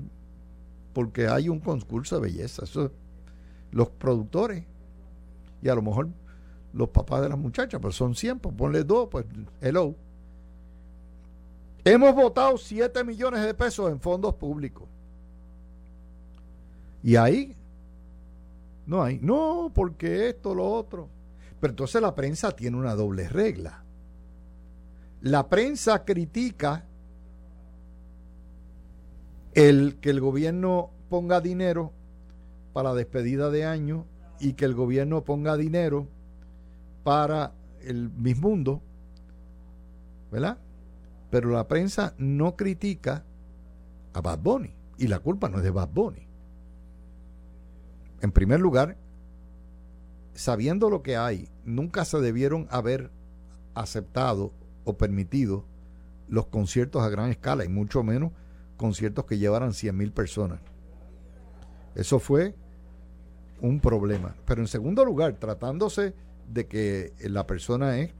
porque 0.93 1.27
hay 1.27 1.49
un 1.49 1.59
concurso 1.59 2.15
de 2.15 2.21
belleza? 2.21 2.63
Los 3.71 3.89
productores 3.89 4.63
y 5.61 5.69
a 5.69 5.75
lo 5.75 5.81
mejor 5.81 6.09
los 6.73 6.89
papás 6.89 7.21
de 7.21 7.29
las 7.29 7.37
muchachas, 7.37 7.79
pero 7.81 7.91
son 7.91 8.15
100, 8.15 8.39
pues 8.39 8.55
ponle 8.55 8.83
dos, 8.83 9.07
pues 9.09 9.25
hello. 9.61 9.95
Hemos 11.83 12.13
votado 12.15 12.57
7 12.57 13.03
millones 13.03 13.43
de 13.43 13.53
pesos 13.53 13.91
en 13.91 13.99
fondos 13.99 14.35
públicos. 14.35 14.87
Y 17.03 17.15
ahí 17.15 17.56
no 18.87 19.03
hay, 19.03 19.19
no, 19.21 19.71
porque 19.73 20.29
esto, 20.29 20.55
lo 20.55 20.65
otro. 20.65 21.09
Pero 21.59 21.71
entonces 21.71 22.01
la 22.01 22.15
prensa 22.15 22.51
tiene 22.53 22.77
una 22.77 22.95
doble 22.95 23.27
regla. 23.27 23.83
La 25.21 25.47
prensa 25.49 26.05
critica 26.05 26.85
el 29.53 29.97
que 29.99 30.11
el 30.11 30.21
gobierno 30.21 30.91
ponga 31.09 31.41
dinero 31.41 31.91
para 32.73 32.93
despedida 32.93 33.49
de 33.49 33.65
año 33.65 34.05
y 34.39 34.53
que 34.53 34.65
el 34.65 34.75
gobierno 34.75 35.23
ponga 35.23 35.57
dinero 35.57 36.07
para 37.03 37.53
el 37.81 38.11
mundo, 38.39 38.81
¿verdad? 40.31 40.59
Pero 41.31 41.49
la 41.49 41.67
prensa 41.67 42.13
no 42.19 42.55
critica 42.55 43.23
a 44.13 44.21
Bad 44.21 44.39
Bunny 44.39 44.73
y 44.97 45.07
la 45.07 45.19
culpa 45.19 45.49
no 45.49 45.57
es 45.57 45.63
de 45.63 45.71
Bad 45.71 45.89
Bunny. 45.89 46.26
En 48.21 48.31
primer 48.31 48.59
lugar, 48.59 48.97
sabiendo 50.33 50.89
lo 50.89 51.01
que 51.01 51.17
hay, 51.17 51.49
nunca 51.65 52.05
se 52.05 52.19
debieron 52.19 52.67
haber 52.69 53.11
aceptado 53.75 54.53
o 54.85 54.97
permitido 54.97 55.65
los 56.27 56.47
conciertos 56.47 57.03
a 57.03 57.09
gran 57.09 57.29
escala 57.29 57.63
y 57.65 57.69
mucho 57.69 58.03
menos 58.03 58.31
conciertos 58.75 59.25
que 59.25 59.37
llevaran 59.37 59.73
100 59.73 59.97
mil 59.97 60.11
personas. 60.11 60.59
Eso 61.95 62.19
fue 62.19 62.55
un 63.61 63.79
problema. 63.79 64.35
Pero 64.45 64.61
en 64.61 64.67
segundo 64.67 65.03
lugar, 65.03 65.33
tratándose 65.33 66.13
de 66.47 66.67
que 66.67 67.13
la 67.19 67.47
persona 67.47 67.97
es 67.97 68.13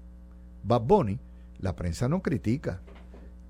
Bad 0.64 0.82
Bunny, 0.82 1.20
la 1.60 1.76
prensa 1.76 2.08
no 2.10 2.22
critica. 2.22 2.82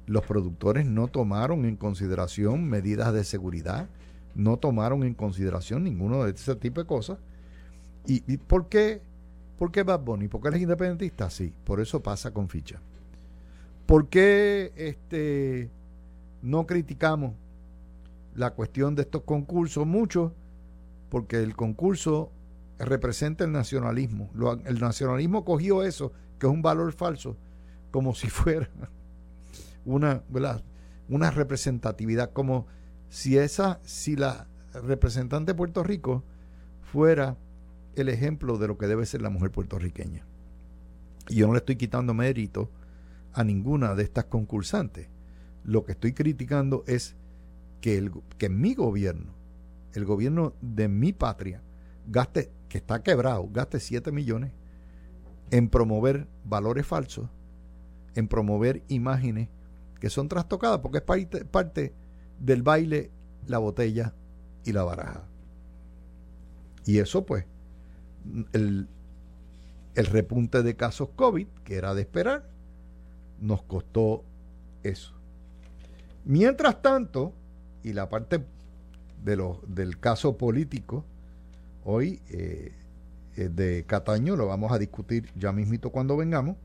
Los 0.06 0.26
productores 0.26 0.86
no 0.86 1.08
tomaron 1.08 1.66
en 1.66 1.76
consideración 1.76 2.66
medidas 2.66 3.14
de 3.14 3.24
seguridad, 3.24 3.90
no 4.38 4.58
tomaron 4.58 5.04
en 5.04 5.16
consideración 5.16 5.84
ninguno 5.84 6.24
de 6.24 6.32
ese 6.32 6.56
tipo 6.56 6.80
de 6.80 6.88
cosas. 6.88 7.18
¿Y, 8.06 8.38
por 8.38 8.70
qué? 8.70 9.02
¿Por 9.58 9.72
qué 9.72 9.84
Bad 9.84 10.00
Bunny? 10.02 10.30
¿Porque 10.30 10.48
él 10.48 10.54
es 10.54 10.62
independentista? 10.62 11.30
Sí, 11.30 11.54
por 11.66 11.82
eso 11.82 12.02
pasa 12.02 12.32
con 12.32 12.48
ficha. 12.48 12.80
¿Por 13.86 14.08
qué 14.08 14.72
este, 14.78 15.70
no 16.42 16.66
criticamos 16.68 17.34
la 18.36 18.52
cuestión 18.52 18.96
de 18.96 19.02
estos 19.02 19.24
concursos? 19.24 19.86
Mucho, 19.86 20.34
porque 21.10 21.38
el 21.38 21.56
concurso 21.56 22.32
representa 22.78 23.44
el 23.44 23.52
nacionalismo. 23.52 24.30
el 24.66 24.80
nacionalismo 24.80 25.44
cogió 25.44 25.84
eso, 25.84 26.14
que 26.40 26.46
es 26.46 26.54
un 26.54 26.62
valor 26.62 26.94
falso, 26.94 27.36
como 27.92 28.14
si 28.14 28.30
fuera 28.30 28.70
una, 29.84 30.22
una 31.10 31.32
representatividad, 31.32 32.32
como 32.32 32.68
si 33.10 33.38
esa, 33.38 33.80
si 33.84 34.16
la 34.16 34.48
representante 34.74 35.52
de 35.52 35.58
Puerto 35.58 35.84
Rico 35.84 36.24
fuera 36.92 37.38
el 37.96 38.10
ejemplo 38.10 38.58
de 38.58 38.68
lo 38.68 38.78
que 38.78 38.88
debe 38.88 39.06
ser 39.06 39.22
la 39.22 39.30
mujer 39.30 39.52
puertorriqueña. 39.52 40.26
Y 41.30 41.36
yo 41.36 41.48
no 41.48 41.54
le 41.54 41.60
estoy 41.60 41.76
quitando 41.76 42.14
mérito 42.14 42.70
a 43.34 43.44
ninguna 43.44 43.96
de 43.96 44.04
estas 44.04 44.26
concursantes. 44.26 45.08
Lo 45.64 45.84
que 45.84 45.94
estoy 45.94 46.14
criticando 46.14 46.84
es 46.88 47.16
que, 47.82 47.98
el, 47.98 48.12
que 48.38 48.50
mi 48.50 48.74
gobierno, 48.76 49.34
el 49.94 50.06
gobierno 50.06 50.54
de 50.62 50.88
mi 50.88 51.12
patria, 51.12 51.62
gaste 52.08 52.52
que 52.70 52.78
está 52.78 53.04
quebrado, 53.04 53.50
gaste 53.52 53.80
7 53.80 54.12
millones 54.12 54.52
en 55.52 55.70
promover 55.70 56.28
valores 56.46 56.86
falsos, 56.86 57.30
en 58.16 58.28
promover 58.28 58.84
imágenes 58.88 59.50
que 60.00 60.10
son 60.10 60.28
trastocadas, 60.28 60.80
porque 60.80 61.00
es 61.00 61.04
parte, 61.04 61.46
parte 61.46 61.94
del 62.40 62.64
baile, 62.64 63.12
la 63.48 63.58
botella 63.58 64.14
y 64.66 64.72
la 64.74 64.84
baraja. 64.84 65.24
Y 66.86 67.00
eso 67.00 67.26
pues, 67.26 67.46
el, 68.54 68.88
el 69.96 70.06
repunte 70.06 70.64
de 70.64 70.76
casos 70.76 71.10
COVID, 71.16 71.48
que 71.64 71.76
era 71.76 71.94
de 71.94 72.02
esperar, 72.02 72.48
nos 73.40 73.64
costó 73.64 74.24
eso. 74.84 75.14
Mientras 76.26 76.82
tanto, 76.82 77.34
y 77.84 77.94
la 77.94 78.10
parte 78.10 78.44
de 79.24 79.36
lo, 79.36 79.62
del 79.68 80.00
caso 80.00 80.38
político, 80.38 81.06
hoy 81.84 82.22
eh, 82.30 82.74
eh, 83.38 83.50
de 83.50 83.86
Cataño, 83.86 84.36
lo 84.36 84.48
vamos 84.48 84.72
a 84.72 84.78
discutir 84.78 85.32
ya 85.36 85.52
mismito 85.52 85.90
cuando 85.90 86.18
vengamos, 86.18 86.58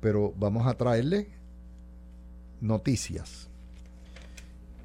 pero 0.00 0.32
vamos 0.36 0.66
a 0.66 0.74
traerle 0.74 1.28
noticias. 2.60 3.48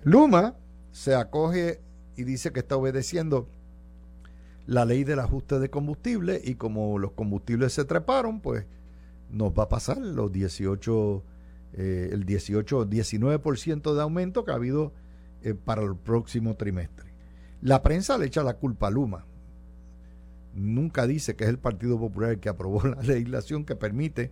Luma 0.03 0.55
se 0.91 1.15
acoge 1.15 1.81
y 2.15 2.23
dice 2.23 2.51
que 2.51 2.59
está 2.59 2.75
obedeciendo 2.75 3.47
la 4.65 4.85
ley 4.85 5.03
del 5.03 5.19
ajuste 5.19 5.59
de 5.59 5.69
combustible 5.69 6.41
y 6.43 6.55
como 6.55 6.97
los 6.99 7.11
combustibles 7.11 7.73
se 7.73 7.85
treparon, 7.85 8.41
pues 8.41 8.65
nos 9.29 9.51
va 9.51 9.63
a 9.63 9.69
pasar 9.69 9.97
los 9.97 10.31
18, 10.31 11.23
eh, 11.73 12.09
el 12.11 12.25
18, 12.25 12.89
19% 12.89 13.95
de 13.95 14.01
aumento 14.01 14.45
que 14.45 14.51
ha 14.51 14.55
habido 14.55 14.93
para 15.65 15.81
el 15.81 15.95
próximo 15.95 16.55
trimestre. 16.55 17.11
La 17.61 17.81
prensa 17.81 18.17
le 18.17 18.27
echa 18.27 18.43
la 18.43 18.57
culpa 18.57 18.87
a 18.87 18.91
Luma 18.91 19.25
nunca 20.53 21.07
dice 21.07 21.35
que 21.35 21.45
es 21.45 21.49
el 21.49 21.59
Partido 21.59 21.99
Popular 21.99 22.31
el 22.31 22.39
que 22.39 22.49
aprobó 22.49 22.83
la 22.87 23.01
legislación 23.01 23.65
que 23.65 23.75
permite 23.75 24.31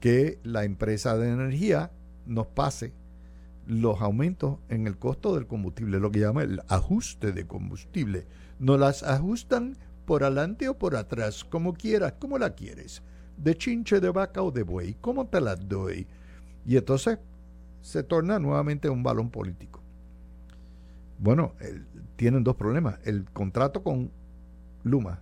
que 0.00 0.38
la 0.42 0.64
empresa 0.64 1.16
de 1.16 1.30
energía 1.30 1.90
nos 2.26 2.46
pase 2.46 2.92
los 3.70 4.00
aumentos 4.00 4.58
en 4.68 4.88
el 4.88 4.98
costo 4.98 5.34
del 5.34 5.46
combustible, 5.46 6.00
lo 6.00 6.10
que 6.10 6.18
llama 6.18 6.42
el 6.42 6.60
ajuste 6.68 7.30
de 7.30 7.46
combustible. 7.46 8.26
No 8.58 8.76
las 8.76 9.04
ajustan 9.04 9.76
por 10.06 10.24
adelante 10.24 10.68
o 10.68 10.76
por 10.76 10.96
atrás, 10.96 11.44
como 11.44 11.72
quieras, 11.74 12.14
como 12.18 12.36
la 12.36 12.54
quieres. 12.54 13.02
De 13.36 13.56
chinche, 13.56 14.00
de 14.00 14.10
vaca 14.10 14.42
o 14.42 14.50
de 14.50 14.64
buey, 14.64 14.96
¿cómo 15.00 15.28
te 15.28 15.40
la 15.40 15.54
doy? 15.54 16.08
Y 16.66 16.76
entonces 16.76 17.18
se 17.80 18.02
torna 18.02 18.40
nuevamente 18.40 18.90
un 18.90 19.04
balón 19.04 19.30
político. 19.30 19.80
Bueno, 21.18 21.54
tienen 22.16 22.42
dos 22.42 22.56
problemas. 22.56 22.98
El 23.04 23.24
contrato 23.30 23.84
con 23.84 24.10
Luma 24.82 25.20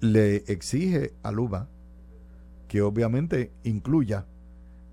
le 0.00 0.36
exige 0.48 1.14
a 1.22 1.32
Luma 1.32 1.66
que 2.68 2.82
obviamente 2.82 3.52
incluya 3.64 4.26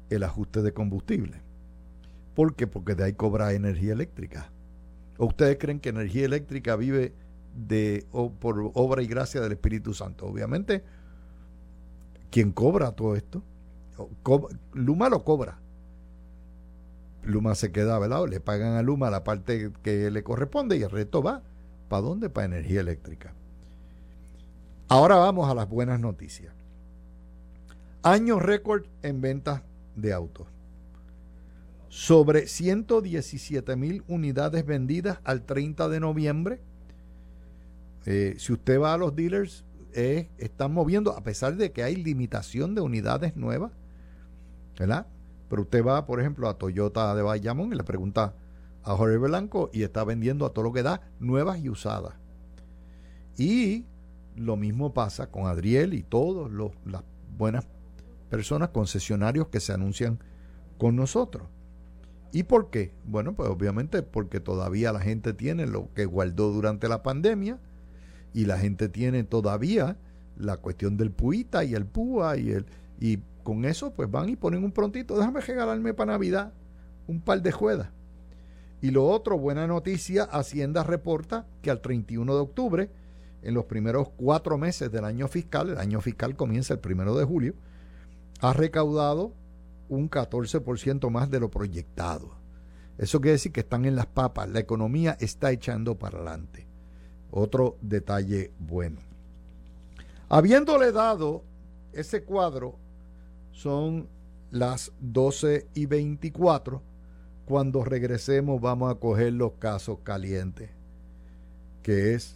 el 0.09 0.23
ajuste 0.23 0.61
de 0.61 0.73
combustible. 0.73 1.46
¿Por 2.37 2.53
qué? 2.53 2.67
Porque 2.67 2.93
de 2.93 3.03
ahí 3.03 3.13
cobra 3.13 3.53
energía 3.53 3.93
eléctrica. 3.93 4.51
¿O 5.17 5.25
ustedes 5.25 5.57
creen 5.59 5.79
que 5.79 5.89
energía 5.89 6.23
eléctrica 6.23 6.75
vive 6.75 7.15
de 7.55 8.05
o 8.11 8.31
por 8.31 8.69
obra 8.75 9.01
y 9.01 9.07
gracia 9.07 9.41
del 9.41 9.53
Espíritu 9.53 9.95
Santo? 9.95 10.27
Obviamente, 10.27 10.83
quien 12.29 12.51
cobra 12.51 12.91
todo 12.91 13.15
esto, 13.15 13.41
Luma 14.71 15.09
lo 15.09 15.23
cobra. 15.23 15.57
Luma 17.23 17.55
se 17.55 17.71
queda 17.71 17.97
velado, 17.97 18.27
le 18.27 18.39
pagan 18.39 18.75
a 18.75 18.83
Luma 18.83 19.09
la 19.09 19.23
parte 19.23 19.71
que 19.81 20.11
le 20.11 20.23
corresponde 20.23 20.77
y 20.77 20.83
el 20.83 20.91
resto 20.91 21.23
va. 21.23 21.41
¿Para 21.89 22.03
dónde? 22.03 22.29
Para 22.29 22.45
energía 22.45 22.81
eléctrica. 22.81 23.33
Ahora 24.89 25.15
vamos 25.15 25.49
a 25.49 25.55
las 25.55 25.67
buenas 25.67 25.99
noticias. 25.99 26.53
Año 28.03 28.37
récord 28.37 28.85
en 29.01 29.21
ventas 29.21 29.63
de 29.95 30.13
autos 30.13 30.45
sobre 31.89 32.47
117 32.47 33.75
mil 33.75 34.03
unidades 34.07 34.65
vendidas 34.65 35.19
al 35.23 35.45
30 35.45 35.89
de 35.89 35.99
noviembre. 35.99 36.61
Eh, 38.05 38.35
si 38.37 38.53
usted 38.53 38.79
va 38.79 38.93
a 38.93 38.97
los 38.97 39.15
dealers, 39.15 39.65
eh, 39.93 40.29
están 40.37 40.73
moviendo, 40.73 41.11
a 41.11 41.23
pesar 41.23 41.55
de 41.55 41.71
que 41.71 41.83
hay 41.83 41.95
limitación 41.95 42.75
de 42.75 42.81
unidades 42.81 43.35
nuevas, 43.35 43.71
¿verdad? 44.77 45.07
Pero 45.49 45.63
usted 45.63 45.83
va, 45.83 46.05
por 46.05 46.19
ejemplo, 46.19 46.49
a 46.49 46.57
Toyota 46.57 47.15
de 47.15 47.21
Bayamón 47.21 47.73
y 47.73 47.75
le 47.75 47.83
pregunta 47.83 48.35
a 48.83 48.95
Jorge 48.95 49.17
Blanco 49.17 49.69
y 49.73 49.83
está 49.83 50.03
vendiendo 50.03 50.45
a 50.45 50.53
todo 50.53 50.65
lo 50.65 50.73
que 50.73 50.83
da, 50.83 51.01
nuevas 51.19 51.59
y 51.59 51.69
usadas. 51.69 52.13
Y 53.37 53.85
lo 54.35 54.55
mismo 54.55 54.93
pasa 54.93 55.31
con 55.31 55.47
Adriel 55.47 55.93
y 55.93 56.03
todas 56.03 56.51
las 56.85 57.03
buenas 57.37 57.65
personas, 58.29 58.69
concesionarios 58.69 59.47
que 59.47 59.59
se 59.59 59.73
anuncian 59.73 60.19
con 60.77 60.95
nosotros. 60.95 61.47
¿Y 62.31 62.43
por 62.43 62.69
qué? 62.69 62.93
Bueno, 63.05 63.33
pues 63.33 63.49
obviamente 63.49 64.03
porque 64.03 64.39
todavía 64.39 64.91
la 64.91 64.99
gente 64.99 65.33
tiene 65.33 65.65
lo 65.65 65.93
que 65.93 66.05
guardó 66.05 66.51
durante 66.51 66.87
la 66.89 67.03
pandemia 67.03 67.59
y 68.33 68.45
la 68.45 68.57
gente 68.57 68.89
tiene 68.89 69.23
todavía 69.23 69.97
la 70.37 70.57
cuestión 70.57 70.97
del 70.97 71.11
puita 71.11 71.63
y 71.63 71.73
el 71.73 71.85
púa 71.85 72.37
y 72.37 72.51
el 72.51 72.65
y 72.99 73.19
con 73.43 73.65
eso 73.65 73.93
pues 73.93 74.11
van 74.11 74.29
y 74.29 74.35
ponen 74.35 74.63
un 74.63 74.71
prontito, 74.71 75.17
déjame 75.17 75.41
regalarme 75.41 75.93
para 75.93 76.13
Navidad 76.13 76.53
un 77.07 77.21
par 77.21 77.41
de 77.41 77.51
juedas. 77.51 77.89
Y 78.81 78.91
lo 78.91 79.05
otro, 79.05 79.37
buena 79.37 79.65
noticia, 79.65 80.23
Hacienda 80.23 80.83
reporta 80.83 81.47
que 81.61 81.71
al 81.71 81.81
31 81.81 82.35
de 82.35 82.41
octubre, 82.41 82.91
en 83.41 83.53
los 83.53 83.65
primeros 83.65 84.09
cuatro 84.09 84.57
meses 84.57 84.91
del 84.91 85.05
año 85.05 85.27
fiscal, 85.27 85.69
el 85.69 85.77
año 85.77 86.01
fiscal 86.01 86.35
comienza 86.35 86.73
el 86.73 86.79
primero 86.79 87.15
de 87.15 87.25
julio, 87.25 87.55
ha 88.39 88.53
recaudado 88.53 89.33
un 89.89 90.09
14% 90.09 91.09
más 91.09 91.29
de 91.29 91.39
lo 91.39 91.49
proyectado. 91.49 92.35
Eso 92.97 93.21
quiere 93.21 93.33
decir 93.33 93.51
que 93.51 93.61
están 93.61 93.85
en 93.85 93.95
las 93.95 94.07
papas, 94.07 94.49
la 94.49 94.59
economía 94.59 95.17
está 95.19 95.51
echando 95.51 95.97
para 95.97 96.17
adelante. 96.17 96.67
Otro 97.29 97.77
detalle 97.81 98.51
bueno. 98.59 99.01
Habiéndole 100.29 100.91
dado 100.91 101.43
ese 101.93 102.23
cuadro, 102.23 102.75
son 103.51 104.07
las 104.51 104.91
12 104.99 105.67
y 105.73 105.85
24. 105.85 106.81
Cuando 107.45 107.83
regresemos 107.83 108.59
vamos 108.59 108.91
a 108.91 108.95
coger 108.95 109.33
los 109.33 109.53
casos 109.53 109.99
calientes, 110.03 110.69
que 111.81 112.13
es 112.13 112.35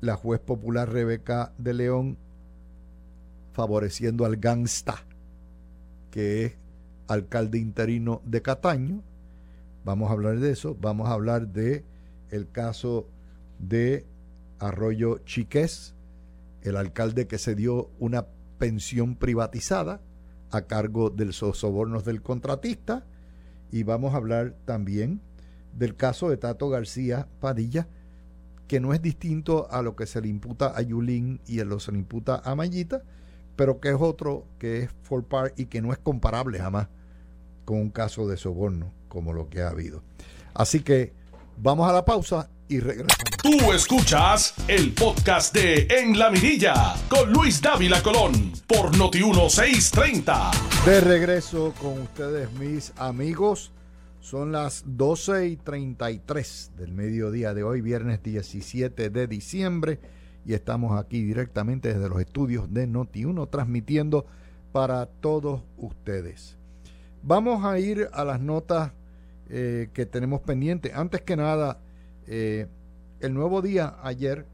la 0.00 0.16
juez 0.16 0.40
popular 0.40 0.90
Rebeca 0.90 1.52
de 1.58 1.74
León 1.74 2.18
favoreciendo 3.52 4.24
al 4.24 4.36
gangsta 4.36 5.04
que 6.10 6.44
es 6.44 6.56
alcalde 7.08 7.58
interino 7.58 8.22
de 8.24 8.42
Cataño. 8.42 9.02
Vamos 9.84 10.10
a 10.10 10.12
hablar 10.12 10.38
de 10.38 10.50
eso. 10.50 10.76
Vamos 10.80 11.08
a 11.08 11.12
hablar 11.12 11.48
de 11.48 11.84
el 12.30 12.50
caso 12.50 13.08
de 13.58 14.06
Arroyo 14.58 15.18
Chiqués, 15.24 15.94
el 16.62 16.76
alcalde 16.76 17.26
que 17.26 17.38
se 17.38 17.54
dio 17.54 17.90
una 17.98 18.26
pensión 18.58 19.16
privatizada 19.16 20.00
a 20.50 20.62
cargo 20.62 21.10
de 21.10 21.26
los 21.26 21.36
sobornos 21.36 22.04
del 22.04 22.22
contratista. 22.22 23.06
Y 23.72 23.84
vamos 23.84 24.14
a 24.14 24.18
hablar 24.18 24.56
también 24.64 25.20
del 25.76 25.96
caso 25.96 26.28
de 26.28 26.36
Tato 26.36 26.68
García 26.68 27.28
Padilla, 27.40 27.88
que 28.66 28.80
no 28.80 28.92
es 28.92 29.02
distinto 29.02 29.70
a 29.70 29.82
lo 29.82 29.96
que 29.96 30.06
se 30.06 30.20
le 30.20 30.28
imputa 30.28 30.76
a 30.76 30.82
Yulín 30.82 31.40
y 31.46 31.60
a 31.60 31.64
lo 31.64 31.76
que 31.76 31.84
se 31.84 31.92
le 31.92 31.98
imputa 31.98 32.40
a 32.44 32.54
Mayita, 32.54 33.02
pero 33.56 33.80
que 33.80 33.90
es 33.90 33.96
otro 33.98 34.46
que 34.58 34.82
es 34.82 34.90
for 35.02 35.24
par 35.24 35.52
y 35.56 35.66
que 35.66 35.82
no 35.82 35.92
es 35.92 35.98
comparable 35.98 36.58
jamás 36.58 36.88
con 37.64 37.78
un 37.78 37.90
caso 37.90 38.26
de 38.26 38.36
soborno 38.36 38.92
como 39.08 39.32
lo 39.32 39.48
que 39.48 39.62
ha 39.62 39.68
habido. 39.68 40.02
Así 40.54 40.80
que 40.80 41.12
vamos 41.56 41.88
a 41.88 41.92
la 41.92 42.04
pausa 42.04 42.48
y 42.68 42.80
regresamos. 42.80 43.30
Tú 43.42 43.72
escuchas 43.72 44.54
el 44.68 44.92
podcast 44.92 45.54
de 45.54 45.86
En 45.90 46.18
la 46.18 46.30
Mirilla 46.30 46.94
con 47.08 47.32
Luis 47.32 47.60
Dávila 47.60 48.02
Colón 48.02 48.52
por 48.66 48.96
Noti 48.96 49.22
1630. 49.22 50.50
De 50.84 51.00
regreso 51.00 51.74
con 51.80 52.00
ustedes, 52.02 52.50
mis 52.52 52.92
amigos. 52.96 53.72
Son 54.20 54.52
las 54.52 54.84
12 54.86 55.48
y 55.48 55.56
33 55.56 56.72
del 56.76 56.92
mediodía 56.92 57.54
de 57.54 57.62
hoy, 57.62 57.80
viernes 57.80 58.22
17 58.22 59.08
de 59.08 59.26
diciembre 59.26 59.98
y 60.44 60.54
estamos 60.54 60.98
aquí 60.98 61.22
directamente 61.22 61.92
desde 61.92 62.08
los 62.08 62.20
estudios 62.20 62.72
de 62.72 62.88
Noti1 62.88 63.50
transmitiendo 63.50 64.26
para 64.72 65.06
todos 65.06 65.62
ustedes. 65.76 66.56
Vamos 67.22 67.64
a 67.64 67.78
ir 67.78 68.08
a 68.12 68.24
las 68.24 68.40
notas 68.40 68.92
eh, 69.48 69.90
que 69.92 70.06
tenemos 70.06 70.40
pendientes. 70.40 70.94
Antes 70.94 71.22
que 71.22 71.36
nada, 71.36 71.80
eh, 72.26 72.68
el 73.20 73.34
nuevo 73.34 73.60
día 73.62 73.96
ayer 74.02 74.46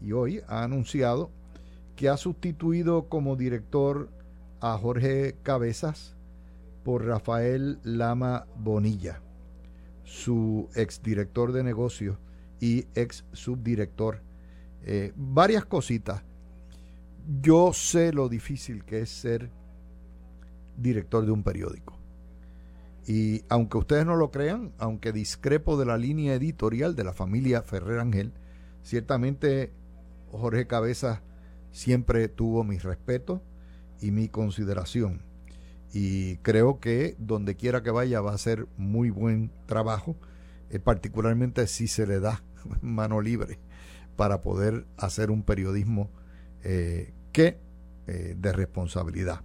y 0.00 0.12
hoy 0.12 0.42
ha 0.46 0.62
anunciado 0.62 1.30
que 1.96 2.08
ha 2.08 2.16
sustituido 2.16 3.08
como 3.08 3.36
director 3.36 4.08
a 4.60 4.78
Jorge 4.78 5.36
Cabezas 5.42 6.14
por 6.84 7.04
Rafael 7.04 7.78
Lama 7.82 8.46
Bonilla, 8.56 9.20
su 10.04 10.68
exdirector 10.74 11.52
de 11.52 11.62
negocios 11.62 12.18
y 12.60 12.86
ex 12.94 13.24
subdirector 13.32 14.20
eh, 14.84 15.12
varias 15.16 15.64
cositas. 15.64 16.22
Yo 17.40 17.72
sé 17.72 18.12
lo 18.12 18.28
difícil 18.28 18.84
que 18.84 19.00
es 19.00 19.10
ser 19.10 19.50
director 20.76 21.24
de 21.24 21.32
un 21.32 21.42
periódico. 21.42 21.98
Y 23.06 23.44
aunque 23.48 23.78
ustedes 23.78 24.06
no 24.06 24.16
lo 24.16 24.30
crean, 24.30 24.72
aunque 24.78 25.12
discrepo 25.12 25.76
de 25.76 25.86
la 25.86 25.98
línea 25.98 26.34
editorial 26.34 26.94
de 26.94 27.04
la 27.04 27.12
familia 27.12 27.62
Ferrer 27.62 28.00
Ángel, 28.00 28.32
ciertamente 28.82 29.72
Jorge 30.30 30.66
Cabeza 30.66 31.22
siempre 31.70 32.28
tuvo 32.28 32.64
mi 32.64 32.78
respeto 32.78 33.42
y 34.00 34.10
mi 34.10 34.28
consideración. 34.28 35.22
Y 35.92 36.36
creo 36.38 36.80
que 36.80 37.16
donde 37.18 37.56
quiera 37.56 37.82
que 37.82 37.90
vaya 37.90 38.20
va 38.20 38.32
a 38.32 38.38
ser 38.38 38.66
muy 38.76 39.10
buen 39.10 39.50
trabajo, 39.66 40.16
eh, 40.70 40.78
particularmente 40.78 41.66
si 41.66 41.86
se 41.86 42.06
le 42.06 42.18
da 42.18 42.42
mano 42.82 43.20
libre 43.20 43.58
para 44.16 44.42
poder 44.42 44.86
hacer 44.96 45.30
un 45.30 45.42
periodismo 45.42 46.10
eh, 46.64 47.12
que 47.32 47.58
eh, 48.06 48.36
de 48.38 48.52
responsabilidad. 48.52 49.40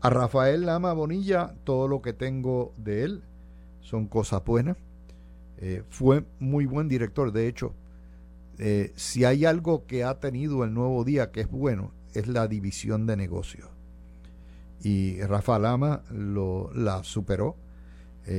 A 0.00 0.10
Rafael 0.10 0.66
Lama 0.66 0.92
Bonilla, 0.92 1.54
todo 1.64 1.88
lo 1.88 2.02
que 2.02 2.12
tengo 2.12 2.72
de 2.76 3.04
él 3.04 3.22
son 3.80 4.06
cosas 4.06 4.44
buenas. 4.44 4.76
Eh, 5.56 5.82
fue 5.88 6.24
muy 6.38 6.66
buen 6.66 6.88
director. 6.88 7.32
De 7.32 7.48
hecho, 7.48 7.74
si 8.96 9.24
hay 9.24 9.44
algo 9.44 9.86
que 9.86 10.02
ha 10.02 10.18
tenido 10.18 10.64
el 10.64 10.74
nuevo 10.74 11.04
día 11.04 11.30
que 11.30 11.42
es 11.42 11.50
bueno, 11.50 11.92
es 12.12 12.26
la 12.26 12.48
división 12.48 13.06
de 13.06 13.16
negocios. 13.16 13.68
Y 14.82 15.20
Rafa 15.22 15.60
Lama 15.60 16.02
lo, 16.10 16.72
la 16.74 17.04
superó. 17.04 17.56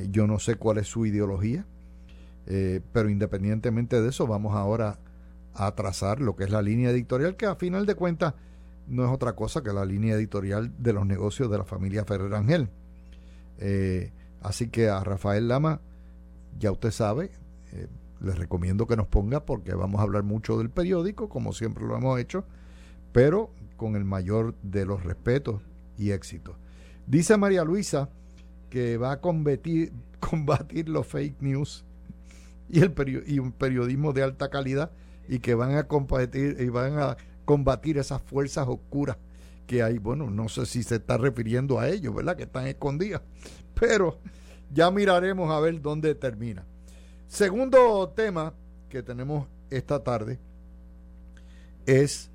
yo 0.10 0.28
no 0.28 0.40
sé 0.40 0.56
cuál 0.56 0.78
es 0.80 0.88
su 0.88 1.06
ideología, 1.06 1.66
pero 2.46 3.10
independientemente 3.10 4.02
de 4.02 4.10
eso, 4.10 4.28
vamos 4.28 4.56
ahora 4.56 5.00
a 5.60 5.76
trazar 5.76 6.22
lo 6.22 6.38
que 6.38 6.46
es 6.46 6.52
la 6.52 6.62
línea 6.62 6.90
editorial, 6.90 7.36
que 7.36 7.46
a 7.46 7.56
final 7.56 7.86
de 7.86 7.96
cuentas 7.96 8.34
no 8.88 9.04
es 9.04 9.12
otra 9.12 9.34
cosa 9.34 9.62
que 9.62 9.74
la 9.74 9.84
línea 9.84 10.16
editorial 10.16 10.74
de 10.78 10.94
los 10.94 11.06
negocios 11.06 11.52
de 11.52 11.58
la 11.58 11.66
familia 11.66 12.06
Ferrer 12.06 12.34
Ángel. 12.34 12.70
Eh, 13.58 14.14
así 14.42 14.70
que 14.70 14.88
a 14.88 15.04
Rafael 15.04 15.50
Lama, 15.50 15.82
ya 16.58 16.72
usted 16.72 16.92
sabe, 16.92 17.32
eh, 17.74 17.88
les 18.22 18.38
recomiendo 18.38 18.88
que 18.88 18.96
nos 18.96 19.08
ponga 19.08 19.46
porque 19.46 19.74
vamos 19.74 20.00
a 20.00 20.04
hablar 20.04 20.24
mucho 20.24 20.58
del 20.58 20.70
periódico, 20.70 21.28
como 21.28 21.52
siempre 21.52 21.86
lo 21.86 21.98
hemos 21.98 22.18
hecho, 22.20 22.46
pero 23.12 23.52
con 23.76 23.98
el 23.98 24.06
mayor 24.06 24.56
de 24.64 24.86
los 24.86 25.04
respetos 25.04 25.62
y 25.98 26.12
éxitos. 26.12 26.56
Dice 27.06 27.36
María 27.36 27.66
Luisa 27.66 28.10
que 28.70 28.96
va 28.96 29.12
a 29.12 29.20
combatir, 29.22 29.92
los 30.88 31.06
fake 31.06 31.42
news 31.42 31.84
y, 32.70 32.80
el 32.80 32.94
y 33.28 33.40
un 33.40 33.52
periodismo 33.52 34.14
de 34.14 34.24
alta 34.24 34.50
calidad 34.50 34.92
y 35.30 35.40
que 35.40 35.54
van 35.54 35.76
a 35.76 35.88
combatir, 35.88 36.58
y 36.60 36.70
van 36.70 36.98
a 36.98 37.16
combatir 37.46 38.00
esas 38.00 38.22
fuerzas 38.22 38.68
oscuras 38.68 39.16
que 39.68 39.84
hay. 39.84 40.00
Bueno, 40.00 40.30
no 40.32 40.50
sé 40.50 40.66
si 40.66 40.82
se 40.82 40.96
está 40.96 41.18
refiriendo 41.18 41.80
a 41.80 41.88
ellos, 41.88 42.14
¿verdad? 42.14 42.36
Que 42.36 42.44
están 42.44 42.66
escondidas. 42.66 43.22
Pero 43.80 44.18
ya 44.74 44.90
miraremos 44.90 45.52
a 45.52 45.60
ver 45.60 45.80
dónde 45.82 46.16
termina. 46.16 46.66
Segundo 47.28 48.10
tema 48.10 48.54
que 48.90 49.04
tenemos 49.04 49.48
esta 49.70 50.04
tarde 50.04 50.40
es, 51.86 52.32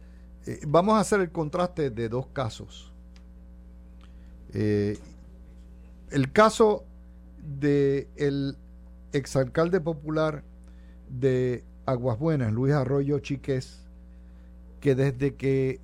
eh, 0.46 0.60
vamos 0.66 0.94
a 0.94 1.00
hacer 1.00 1.20
el 1.20 1.32
contraste 1.32 1.90
de 1.90 2.08
dos 2.08 2.28
casos. 2.28 2.92
Eh, 4.52 4.96
el 6.10 6.30
caso 6.30 6.84
de 7.38 8.08
el 8.14 8.56
exalcalde 9.12 9.80
popular 9.80 10.44
de 11.08 11.64
Aguas 11.86 12.18
Buenas, 12.18 12.52
Luis 12.52 12.74
Arroyo 12.74 13.18
Chiqués, 13.18 13.84
que 14.80 14.94
desde 14.94 15.34
que 15.34 15.80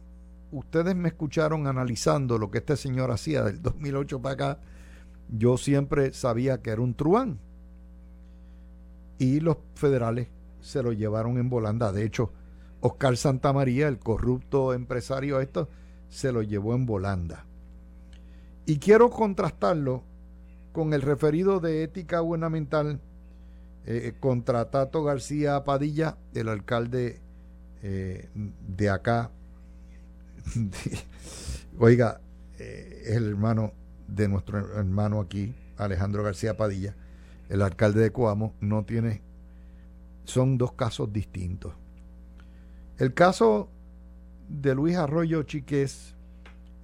ustedes 0.53 0.97
me 0.97 1.09
escucharon 1.09 1.67
analizando 1.67 2.39
lo 2.39 2.51
que 2.51 2.59
este 2.59 2.77
señor 2.77 3.11
hacía 3.11 3.43
del 3.43 3.63
2008 3.63 4.21
para 4.21 4.33
acá, 4.35 4.59
yo 5.29 5.57
siempre 5.57 6.13
sabía 6.13 6.61
que 6.63 6.71
era 6.71 6.81
un 6.81 6.95
truán. 6.95 7.39
Y 9.19 9.41
los 9.41 9.59
federales 9.75 10.29
se 10.61 10.83
lo 10.83 10.93
llevaron 10.93 11.39
en 11.39 11.51
volanda. 11.51 11.93
De 11.93 12.05
hecho, 12.05 12.33
Oscar 12.81 13.17
Santamaría, 13.17 13.89
el 13.89 13.99
corrupto 13.99 14.73
empresario 14.73 15.41
esto, 15.41 15.69
se 16.09 16.33
lo 16.33 16.43
llevó 16.43 16.75
en 16.75 16.87
volanda. 16.87 17.45
Y 18.67 18.79
quiero 18.79 19.11
contrastarlo 19.11 20.03
con 20.73 20.95
el 20.95 21.03
referido 21.03 21.61
de 21.61 21.83
ética 21.83 22.21
gubernamental 22.21 23.01
eh, 23.93 24.15
contra 24.21 24.71
Tato 24.71 25.03
García 25.03 25.65
Padilla, 25.65 26.17
el 26.33 26.49
alcalde 26.49 27.19
eh, 27.83 28.29
de 28.69 28.89
acá. 28.89 29.33
oiga, 31.79 32.21
eh, 32.61 33.03
es 33.07 33.17
el 33.17 33.31
hermano 33.31 33.73
de 34.07 34.29
nuestro 34.29 34.79
hermano 34.79 35.21
aquí, 35.21 35.57
Alejandro 35.77 36.23
García 36.23 36.57
Padilla, 36.57 36.95
el 37.49 37.63
alcalde 37.63 38.01
de 38.01 38.13
Coamo, 38.13 38.55
no 38.61 38.85
tiene, 38.85 39.23
son 40.23 40.57
dos 40.57 40.73
casos 40.75 41.13
distintos. 41.13 41.75
El 42.97 43.13
caso 43.13 43.71
de 44.49 44.73
Luis 44.77 44.95
Arroyo 44.95 45.43
Chiqués 45.43 46.15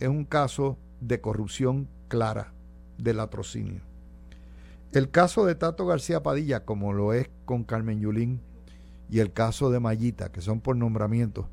es 0.00 0.08
un 0.08 0.24
caso 0.24 0.76
de 1.00 1.20
corrupción 1.20 1.86
clara 2.08 2.52
del 2.98 3.18
latrocinio. 3.18 3.85
El 4.96 5.10
caso 5.10 5.44
de 5.44 5.54
Tato 5.54 5.86
García 5.86 6.22
Padilla, 6.22 6.64
como 6.64 6.92
lo 6.92 7.12
es 7.12 7.28
con 7.44 7.64
Carmen 7.64 8.00
Yulín, 8.00 8.40
y 9.10 9.20
el 9.20 9.32
caso 9.32 9.70
de 9.70 9.78
Mayita, 9.78 10.32
que 10.32 10.40
son 10.40 10.60
por 10.60 10.76
nombramiento, 10.76 11.48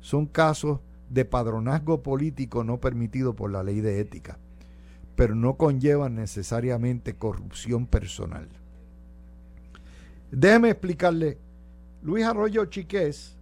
son 0.00 0.26
casos 0.26 0.80
de 1.10 1.24
padronazgo 1.24 2.02
político 2.02 2.64
no 2.64 2.80
permitido 2.80 3.34
por 3.34 3.50
la 3.50 3.62
ley 3.62 3.80
de 3.80 4.00
ética 4.00 4.38
pero 5.16 5.34
no 5.34 5.56
conllevan 5.56 6.14
necesariamente 6.14 7.14
corrupción 7.14 7.86
personal. 7.86 8.48
Déjeme 10.30 10.70
explicarle, 10.70 11.38
Luis 12.02 12.24
Arroyo 12.24 12.64
Chiqués 12.66 13.36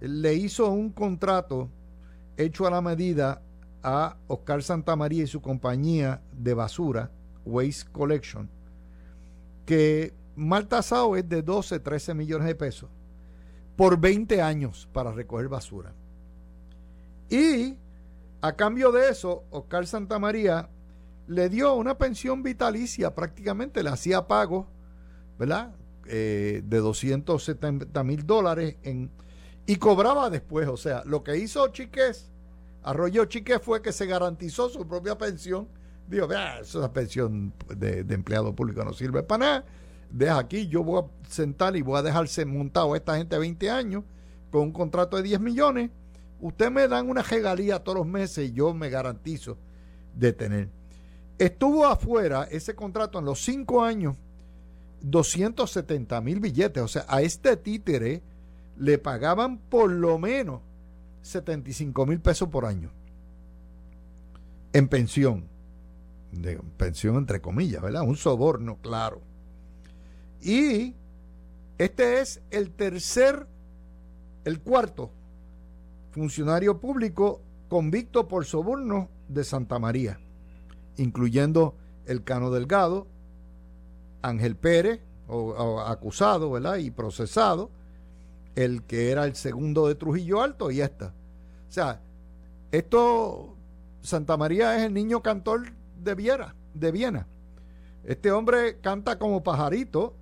le 0.00 0.34
hizo 0.34 0.70
un 0.70 0.90
contrato 0.90 1.68
hecho 2.36 2.66
a 2.66 2.70
la 2.70 2.80
medida 2.80 3.42
a 3.82 4.16
Oscar 4.26 4.62
Santamaría 4.62 5.24
y 5.24 5.26
su 5.26 5.40
compañía 5.42 6.22
de 6.32 6.54
basura, 6.54 7.10
Waste 7.44 7.90
Collection, 7.92 8.48
que 9.68 10.14
mal 10.34 10.66
tasado 10.66 11.14
es 11.14 11.28
de 11.28 11.42
12, 11.42 11.80
13 11.80 12.14
millones 12.14 12.46
de 12.46 12.54
pesos 12.54 12.88
por 13.76 14.00
20 14.00 14.40
años 14.40 14.88
para 14.94 15.12
recoger 15.12 15.48
basura. 15.48 15.92
Y 17.28 17.76
a 18.40 18.56
cambio 18.56 18.92
de 18.92 19.10
eso, 19.10 19.44
Oscar 19.50 19.86
Santamaría 19.86 20.70
le 21.26 21.50
dio 21.50 21.74
una 21.74 21.98
pensión 21.98 22.42
vitalicia, 22.42 23.14
prácticamente 23.14 23.82
le 23.82 23.90
hacía 23.90 24.26
pago, 24.26 24.66
¿verdad? 25.38 25.74
Eh, 26.06 26.62
de 26.64 26.78
270 26.78 28.02
mil 28.04 28.26
dólares 28.26 28.76
en, 28.84 29.10
y 29.66 29.76
cobraba 29.76 30.30
después. 30.30 30.66
O 30.66 30.78
sea, 30.78 31.02
lo 31.04 31.22
que 31.22 31.36
hizo 31.36 31.68
Chiqués, 31.68 32.30
Arroyo 32.82 33.26
Chiqués, 33.26 33.60
fue 33.60 33.82
que 33.82 33.92
se 33.92 34.06
garantizó 34.06 34.70
su 34.70 34.88
propia 34.88 35.18
pensión. 35.18 35.68
Digo, 36.08 36.26
vea, 36.26 36.60
esa 36.60 36.92
pensión 36.92 37.52
de, 37.76 38.00
empleado 38.08 38.54
público 38.54 38.82
no 38.84 38.92
sirve 38.92 39.22
para 39.22 39.44
nada. 39.44 39.64
Deja 40.10 40.38
aquí, 40.38 40.66
yo 40.68 40.82
voy 40.82 41.02
a 41.02 41.28
sentar 41.28 41.76
y 41.76 41.82
voy 41.82 41.98
a 41.98 42.02
dejarse 42.02 42.46
montado 42.46 42.94
a 42.94 42.96
esta 42.96 43.16
gente 43.16 43.36
20 43.36 43.70
años 43.70 44.04
con 44.50 44.62
un 44.62 44.72
contrato 44.72 45.16
de 45.18 45.22
10 45.22 45.40
millones. 45.40 45.90
Usted 46.40 46.70
me 46.70 46.88
dan 46.88 47.10
una 47.10 47.22
regalía 47.22 47.82
todos 47.84 47.98
los 47.98 48.06
meses 48.06 48.48
y 48.48 48.52
yo 48.52 48.72
me 48.72 48.88
garantizo 48.88 49.58
de 50.14 50.32
tener. 50.32 50.68
Estuvo 51.38 51.86
afuera 51.86 52.44
ese 52.50 52.74
contrato 52.74 53.18
en 53.18 53.26
los 53.26 53.44
cinco 53.44 53.84
años, 53.84 54.16
270 55.02 56.20
mil 56.22 56.40
billetes. 56.40 56.82
O 56.82 56.88
sea, 56.88 57.04
a 57.06 57.20
este 57.20 57.56
títere 57.56 58.22
le 58.78 58.98
pagaban 58.98 59.58
por 59.58 59.90
lo 59.90 60.18
menos 60.18 60.62
75 61.22 62.06
mil 62.06 62.20
pesos 62.20 62.48
por 62.48 62.64
año 62.64 62.90
en 64.72 64.88
pensión. 64.88 65.57
De 66.32 66.60
pensión 66.76 67.16
entre 67.16 67.40
comillas, 67.40 67.82
¿verdad? 67.82 68.02
Un 68.02 68.16
soborno, 68.16 68.76
claro. 68.82 69.20
Y 70.40 70.94
este 71.78 72.20
es 72.20 72.42
el 72.50 72.70
tercer, 72.70 73.46
el 74.44 74.60
cuarto 74.60 75.10
funcionario 76.10 76.80
público 76.80 77.40
convicto 77.68 78.28
por 78.28 78.44
soborno 78.44 79.08
de 79.28 79.44
Santa 79.44 79.78
María 79.78 80.18
incluyendo 80.98 81.74
el 82.06 82.24
Cano 82.24 82.50
Delgado, 82.50 83.06
Ángel 84.22 84.56
Pérez, 84.56 85.00
o, 85.28 85.80
acusado, 85.80 86.50
¿verdad? 86.50 86.76
Y 86.76 86.90
procesado, 86.90 87.70
el 88.54 88.82
que 88.82 89.10
era 89.10 89.24
el 89.24 89.34
segundo 89.36 89.86
de 89.86 89.94
Trujillo 89.94 90.42
Alto 90.42 90.70
y 90.70 90.80
esta. 90.80 91.12
O 91.68 91.72
sea, 91.72 92.00
esto, 92.72 93.54
Santa 94.00 94.36
María 94.36 94.76
es 94.76 94.84
el 94.84 94.94
niño 94.94 95.22
cantor 95.22 95.72
de 96.02 96.14
Viera, 96.14 96.54
de 96.74 96.92
Viena. 96.92 97.26
Este 98.04 98.32
hombre 98.32 98.78
canta 98.80 99.18
como 99.18 99.42
pajarito 99.42 100.14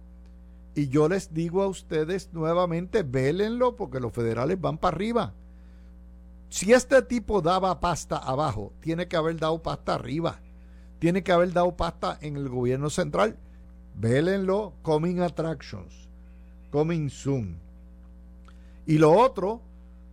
y 0.75 0.89
yo 0.89 1.09
les 1.09 1.33
digo 1.33 1.63
a 1.63 1.69
ustedes 1.69 2.33
nuevamente, 2.33 3.03
vélenlo 3.03 3.77
porque 3.77 4.01
los 4.01 4.13
federales 4.13 4.61
van 4.61 4.79
para 4.79 4.97
arriba. 4.97 5.35
Si 6.49 6.73
este 6.73 7.03
tipo 7.03 7.43
daba 7.43 7.81
pasta 7.81 8.17
abajo, 8.17 8.73
tiene 8.81 9.09
que 9.09 9.17
haber 9.17 9.39
dado 9.39 9.63
pasta 9.63 9.95
arriba 9.95 10.41
tiene 10.99 11.23
que 11.23 11.33
haber 11.33 11.53
dado 11.53 11.77
pasta 11.77 12.19
en 12.21 12.37
el 12.37 12.49
gobierno 12.49 12.91
central. 12.91 13.37
Vélenlo, 13.95 14.75
coming 14.83 15.21
attractions, 15.21 16.09
coming 16.71 17.09
soon. 17.09 17.59
Y 18.87 18.99
lo 18.99 19.13
otro, 19.13 19.63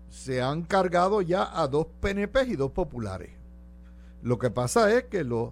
se 0.10 0.42
han 0.42 0.64
cargado 0.64 1.22
ya 1.22 1.50
a 1.60 1.68
dos 1.68 1.88
PNP 2.00 2.44
y 2.48 2.56
dos 2.56 2.72
populares. 2.72 3.32
Lo 4.24 4.40
que 4.40 4.50
pasa 4.50 4.90
es 4.98 5.04
que 5.04 5.26
los 5.26 5.52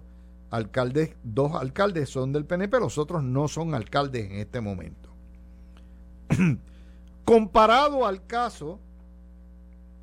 alcaldes, 0.50 1.14
dos 1.22 1.54
alcaldes 1.54 2.08
son 2.08 2.32
del 2.32 2.46
PNP, 2.46 2.80
los 2.80 2.96
otros 2.96 3.22
no 3.22 3.46
son 3.46 3.74
alcaldes 3.74 4.30
en 4.30 4.38
este 4.38 4.62
momento. 4.62 5.10
Comparado 7.26 8.06
al 8.06 8.26
caso, 8.26 8.80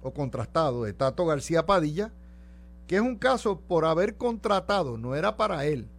o 0.03 0.13
contrastado, 0.13 0.83
de 0.83 0.93
Tato 0.93 1.25
García 1.25 1.65
Padilla, 1.65 2.13
que 2.85 2.97
es 2.97 3.01
un 3.01 3.15
caso 3.15 3.59
por 3.59 3.85
haber 3.85 4.17
contratado, 4.17 4.99
no 4.99 5.15
era 5.15 5.35
para 5.35 5.65
él, 5.65 5.89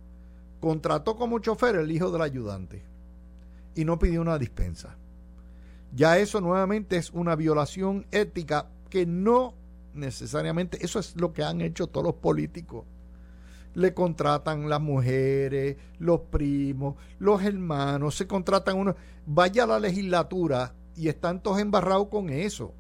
contrató 0.61 1.16
como 1.16 1.40
chofer 1.40 1.74
el 1.74 1.90
hijo 1.90 2.12
del 2.12 2.22
ayudante 2.22 2.85
y 3.74 3.85
no 3.85 3.98
pidió 3.98 4.20
una 4.20 4.38
dispensa. 4.38 4.96
Ya 5.92 6.18
eso 6.18 6.40
nuevamente 6.40 6.96
es 6.96 7.11
una 7.11 7.35
violación 7.35 8.06
ética 8.12 8.68
que 8.90 9.06
no 9.06 9.54
necesariamente, 9.94 10.85
eso 10.85 10.98
es 10.98 11.16
lo 11.16 11.33
que 11.33 11.42
han 11.42 11.61
hecho 11.61 11.87
todos 11.87 12.07
los 12.07 12.14
políticos. 12.16 12.85
Le 13.74 13.94
contratan 13.94 14.68
las 14.68 14.81
mujeres, 14.81 15.76
los 15.98 16.20
primos, 16.22 16.96
los 17.18 17.42
hermanos, 17.42 18.16
se 18.16 18.26
contratan 18.26 18.76
uno. 18.76 18.96
Vaya 19.26 19.64
a 19.64 19.66
la 19.66 19.81
legislatura 19.81 20.74
y 20.96 21.09
están 21.09 21.42
todos 21.42 21.61
embarrados 21.61 22.09
con 22.09 22.31
eso. 22.31 22.74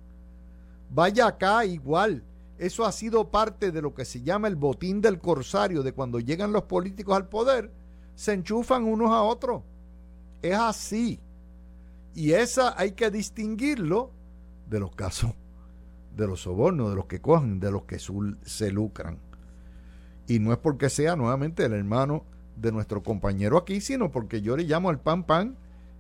Vaya 0.90 1.28
acá 1.28 1.64
igual 1.64 2.24
eso 2.60 2.84
ha 2.84 2.92
sido 2.92 3.30
parte 3.30 3.72
de 3.72 3.80
lo 3.80 3.94
que 3.94 4.04
se 4.04 4.20
llama 4.20 4.46
el 4.46 4.54
botín 4.54 5.00
del 5.00 5.18
corsario, 5.18 5.82
de 5.82 5.94
cuando 5.94 6.20
llegan 6.20 6.52
los 6.52 6.64
políticos 6.64 7.16
al 7.16 7.26
poder, 7.26 7.72
se 8.14 8.34
enchufan 8.34 8.84
unos 8.84 9.10
a 9.12 9.22
otros. 9.22 9.62
Es 10.42 10.56
así. 10.56 11.18
Y 12.14 12.32
esa 12.32 12.78
hay 12.78 12.92
que 12.92 13.10
distinguirlo 13.10 14.10
de 14.68 14.78
los 14.78 14.94
casos 14.94 15.32
de 16.16 16.26
los 16.26 16.42
sobornos, 16.42 16.90
de 16.90 16.96
los 16.96 17.06
que 17.06 17.20
cogen, 17.20 17.60
de 17.60 17.70
los 17.70 17.82
que 17.84 17.98
se 17.98 18.70
lucran. 18.70 19.18
Y 20.26 20.38
no 20.38 20.52
es 20.52 20.58
porque 20.58 20.90
sea 20.90 21.16
nuevamente 21.16 21.64
el 21.64 21.72
hermano 21.72 22.24
de 22.56 22.72
nuestro 22.72 23.02
compañero 23.02 23.56
aquí, 23.56 23.80
sino 23.80 24.10
porque 24.10 24.42
yo 24.42 24.56
le 24.56 24.64
llamo 24.64 24.90
al 24.90 25.00
pan 25.00 25.24
pan 25.24 25.56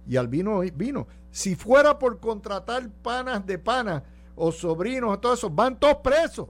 Y 0.06 0.16
al 0.16 0.28
vino, 0.28 0.60
vino. 0.74 1.06
Si 1.30 1.54
fuera 1.54 1.98
por 1.98 2.20
contratar 2.20 2.88
panas 3.02 3.46
de 3.46 3.58
panas 3.58 4.02
o 4.36 4.52
sobrinos 4.52 5.14
o 5.14 5.18
todo 5.18 5.34
eso, 5.34 5.50
van 5.50 5.78
todos 5.78 5.96
presos. 5.96 6.48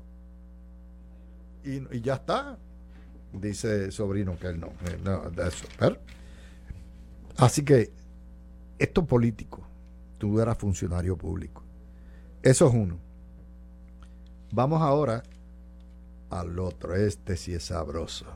Y, 1.65 2.01
ya 2.01 2.15
está. 2.15 2.59
Dice 3.33 3.91
sobrino 3.91 4.39
que 4.39 4.49
él 4.49 4.61
no. 4.61 4.69
Eh, 4.69 4.99
no 5.05 5.31
de 5.31 5.49
eso. 5.49 5.67
Así 7.37 7.65
que 7.65 7.93
esto 8.79 9.07
político, 9.07 9.63
tú 10.19 10.41
eras 10.41 10.57
funcionario 10.59 11.17
público. 11.17 11.63
Eso 12.43 12.67
es 12.69 12.75
uno. 12.75 12.99
Vamos 14.53 14.83
ahora 14.83 15.23
al 16.31 16.59
otro. 16.59 16.95
Este 16.95 17.37
sí 17.37 17.55
es 17.55 17.65
sabroso. 17.65 18.27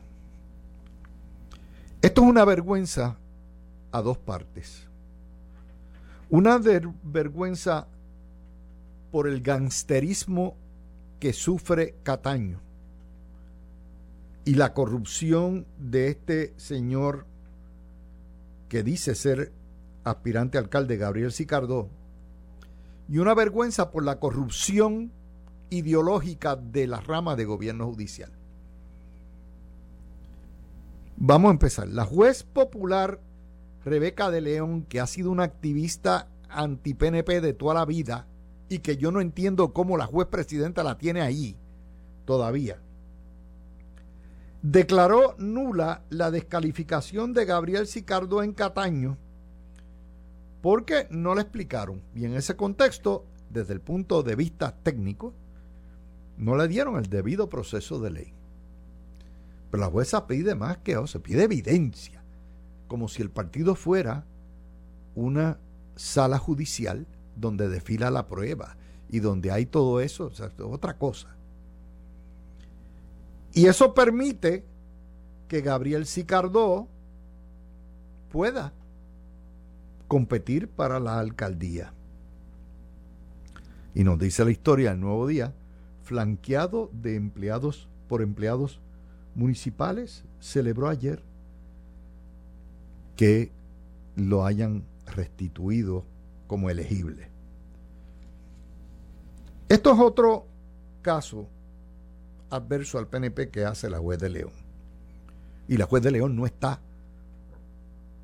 Esto 2.02 2.22
es 2.22 2.28
una 2.28 2.44
vergüenza 2.44 3.16
a 3.90 4.02
dos 4.02 4.18
partes. 4.18 4.86
Una 6.30 6.58
vergüenza 6.58 7.86
por 9.10 9.28
el 9.28 9.40
gangsterismo 9.40 10.56
que 11.20 11.32
sufre 11.32 11.94
Cataño 12.02 12.60
y 14.44 14.54
la 14.54 14.74
corrupción 14.74 15.66
de 15.78 16.08
este 16.08 16.52
señor 16.56 17.26
que 18.68 18.82
dice 18.82 19.14
ser 19.14 19.52
aspirante 20.02 20.58
alcalde 20.58 20.96
Gabriel 20.96 21.32
Sicardó 21.32 21.88
y 23.08 23.18
una 23.18 23.34
vergüenza 23.34 23.90
por 23.90 24.04
la 24.04 24.18
corrupción 24.18 25.12
ideológica 25.74 26.56
de 26.56 26.86
la 26.86 27.00
rama 27.00 27.36
de 27.36 27.44
gobierno 27.44 27.86
judicial. 27.86 28.32
Vamos 31.16 31.48
a 31.48 31.52
empezar. 31.52 31.88
La 31.88 32.04
juez 32.04 32.42
popular 32.42 33.20
Rebeca 33.84 34.30
de 34.30 34.40
León, 34.40 34.82
que 34.88 35.00
ha 35.00 35.06
sido 35.06 35.30
una 35.30 35.44
activista 35.44 36.28
anti-PNP 36.48 37.40
de 37.40 37.52
toda 37.52 37.74
la 37.74 37.84
vida 37.84 38.26
y 38.68 38.78
que 38.78 38.96
yo 38.96 39.12
no 39.12 39.20
entiendo 39.20 39.72
cómo 39.72 39.96
la 39.96 40.06
juez 40.06 40.28
presidenta 40.28 40.82
la 40.82 40.96
tiene 40.96 41.20
ahí 41.20 41.56
todavía, 42.24 42.80
declaró 44.62 45.34
nula 45.38 46.02
la 46.08 46.30
descalificación 46.30 47.34
de 47.34 47.44
Gabriel 47.44 47.86
Sicardo 47.86 48.42
en 48.42 48.52
Cataño 48.52 49.18
porque 50.62 51.06
no 51.10 51.34
le 51.34 51.42
explicaron. 51.42 52.00
Y 52.14 52.24
en 52.24 52.34
ese 52.34 52.56
contexto, 52.56 53.26
desde 53.50 53.74
el 53.74 53.82
punto 53.82 54.22
de 54.22 54.34
vista 54.34 54.74
técnico, 54.74 55.34
no 56.36 56.56
le 56.56 56.68
dieron 56.68 56.96
el 56.96 57.08
debido 57.08 57.48
proceso 57.48 58.00
de 58.00 58.10
ley. 58.10 58.32
Pero 59.70 59.82
la 59.82 59.90
jueza 59.90 60.26
pide 60.26 60.54
más 60.54 60.78
que 60.78 60.92
eso, 60.92 61.22
pide 61.22 61.44
evidencia, 61.44 62.22
como 62.88 63.08
si 63.08 63.22
el 63.22 63.30
partido 63.30 63.74
fuera 63.74 64.24
una 65.14 65.58
sala 65.96 66.38
judicial 66.38 67.06
donde 67.36 67.68
desfila 67.68 68.10
la 68.10 68.26
prueba 68.26 68.76
y 69.08 69.20
donde 69.20 69.50
hay 69.50 69.66
todo 69.66 70.00
eso, 70.00 70.30
sea, 70.30 70.50
otra 70.64 70.96
cosa. 70.96 71.34
Y 73.52 73.66
eso 73.66 73.94
permite 73.94 74.64
que 75.48 75.60
Gabriel 75.60 76.06
Sicardó 76.06 76.88
pueda 78.30 78.72
competir 80.08 80.68
para 80.68 80.98
la 80.98 81.20
alcaldía. 81.20 81.92
Y 83.94 84.02
nos 84.02 84.18
dice 84.18 84.44
la 84.44 84.50
historia 84.50 84.90
el 84.90 85.00
nuevo 85.00 85.26
día, 85.28 85.54
flanqueado 86.04 86.90
de 86.92 87.16
empleados 87.16 87.88
por 88.08 88.22
empleados 88.22 88.80
municipales, 89.34 90.24
celebró 90.38 90.88
ayer 90.88 91.22
que 93.16 93.50
lo 94.16 94.44
hayan 94.44 94.84
restituido 95.06 96.04
como 96.46 96.70
elegible. 96.70 97.28
Esto 99.68 99.92
es 99.92 99.98
otro 99.98 100.46
caso 101.02 101.48
adverso 102.50 102.98
al 102.98 103.08
PNP 103.08 103.50
que 103.50 103.64
hace 103.64 103.90
la 103.90 103.98
juez 103.98 104.18
de 104.20 104.28
León. 104.28 104.52
Y 105.66 105.78
la 105.78 105.86
juez 105.86 106.02
de 106.02 106.10
León 106.10 106.36
no 106.36 106.46
está 106.46 106.80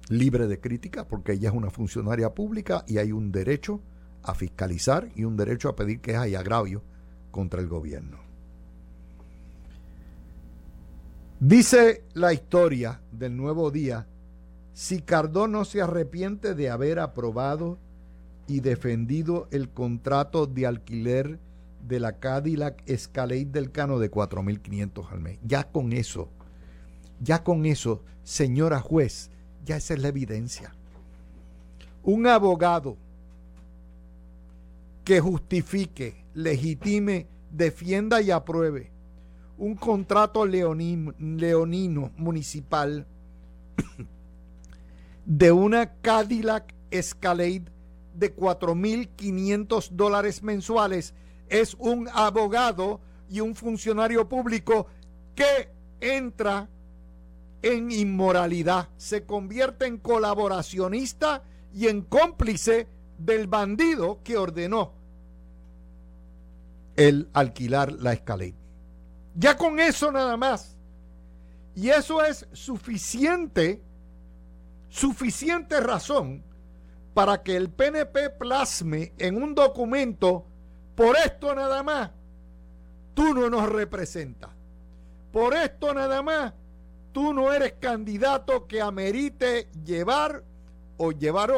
libre 0.08 0.46
de 0.46 0.60
crítica 0.60 1.08
porque 1.08 1.32
ella 1.32 1.48
es 1.48 1.54
una 1.54 1.70
funcionaria 1.70 2.34
pública 2.34 2.84
y 2.86 2.98
hay 2.98 3.12
un 3.12 3.32
derecho 3.32 3.80
a 4.22 4.34
fiscalizar 4.34 5.08
y 5.14 5.24
un 5.24 5.36
derecho 5.36 5.68
a 5.68 5.76
pedir 5.76 6.00
quejas 6.00 6.28
y 6.28 6.34
agravio 6.34 6.82
contra 7.30 7.60
el 7.60 7.68
gobierno. 7.68 8.18
Dice 11.40 12.04
la 12.12 12.32
historia 12.32 13.00
del 13.12 13.36
nuevo 13.36 13.70
día, 13.70 14.06
si 14.74 15.00
Cardón 15.00 15.52
no 15.52 15.64
se 15.64 15.80
arrepiente 15.80 16.54
de 16.54 16.70
haber 16.70 16.98
aprobado 16.98 17.78
y 18.46 18.60
defendido 18.60 19.48
el 19.50 19.70
contrato 19.70 20.46
de 20.46 20.66
alquiler 20.66 21.38
de 21.86 22.00
la 22.00 22.18
Cadillac 22.18 22.82
Escalade 22.86 23.46
del 23.46 23.70
Cano 23.70 23.98
de 23.98 24.10
4.500 24.10 25.10
al 25.10 25.20
mes. 25.20 25.38
Ya 25.46 25.64
con 25.64 25.92
eso, 25.92 26.28
ya 27.20 27.42
con 27.42 27.64
eso, 27.64 28.02
señora 28.22 28.80
juez, 28.80 29.30
ya 29.64 29.76
esa 29.76 29.94
es 29.94 30.02
la 30.02 30.08
evidencia. 30.08 30.74
Un 32.02 32.26
abogado 32.26 32.96
que 35.04 35.20
justifique, 35.20 36.19
legitime, 36.34 37.26
defienda 37.50 38.20
y 38.20 38.30
apruebe 38.30 38.92
un 39.60 39.74
contrato 39.74 40.46
leonino 40.46 42.12
municipal 42.16 43.06
de 45.26 45.52
una 45.52 45.92
Cadillac 46.00 46.74
Escalade 46.90 47.64
de 48.14 48.34
4.500 48.34 49.90
dólares 49.90 50.42
mensuales. 50.42 51.12
Es 51.48 51.76
un 51.78 52.08
abogado 52.12 53.00
y 53.28 53.40
un 53.40 53.54
funcionario 53.54 54.28
público 54.28 54.86
que 55.34 55.68
entra 56.00 56.68
en 57.62 57.90
inmoralidad, 57.90 58.88
se 58.96 59.26
convierte 59.26 59.84
en 59.84 59.98
colaboracionista 59.98 61.42
y 61.74 61.88
en 61.88 62.00
cómplice 62.00 62.88
del 63.18 63.46
bandido 63.46 64.20
que 64.24 64.38
ordenó 64.38 64.99
el 67.00 67.30
alquilar 67.32 67.92
la 67.92 68.12
escalera. 68.12 68.58
Ya 69.34 69.56
con 69.56 69.80
eso 69.80 70.12
nada 70.12 70.36
más. 70.36 70.76
Y 71.74 71.88
eso 71.88 72.22
es 72.22 72.46
suficiente, 72.52 73.82
suficiente 74.90 75.80
razón 75.80 76.44
para 77.14 77.42
que 77.42 77.56
el 77.56 77.70
PNP 77.70 78.28
plasme 78.38 79.14
en 79.16 79.42
un 79.42 79.54
documento, 79.54 80.44
por 80.94 81.16
esto 81.16 81.54
nada 81.54 81.82
más, 81.82 82.10
tú 83.14 83.32
no 83.32 83.48
nos 83.48 83.66
representas. 83.70 84.50
Por 85.32 85.54
esto 85.54 85.94
nada 85.94 86.22
más, 86.22 86.52
tú 87.12 87.32
no 87.32 87.50
eres 87.50 87.74
candidato 87.80 88.66
que 88.66 88.82
amerite 88.82 89.70
llevar 89.86 90.44
o 90.98 91.12
llevar 91.12 91.50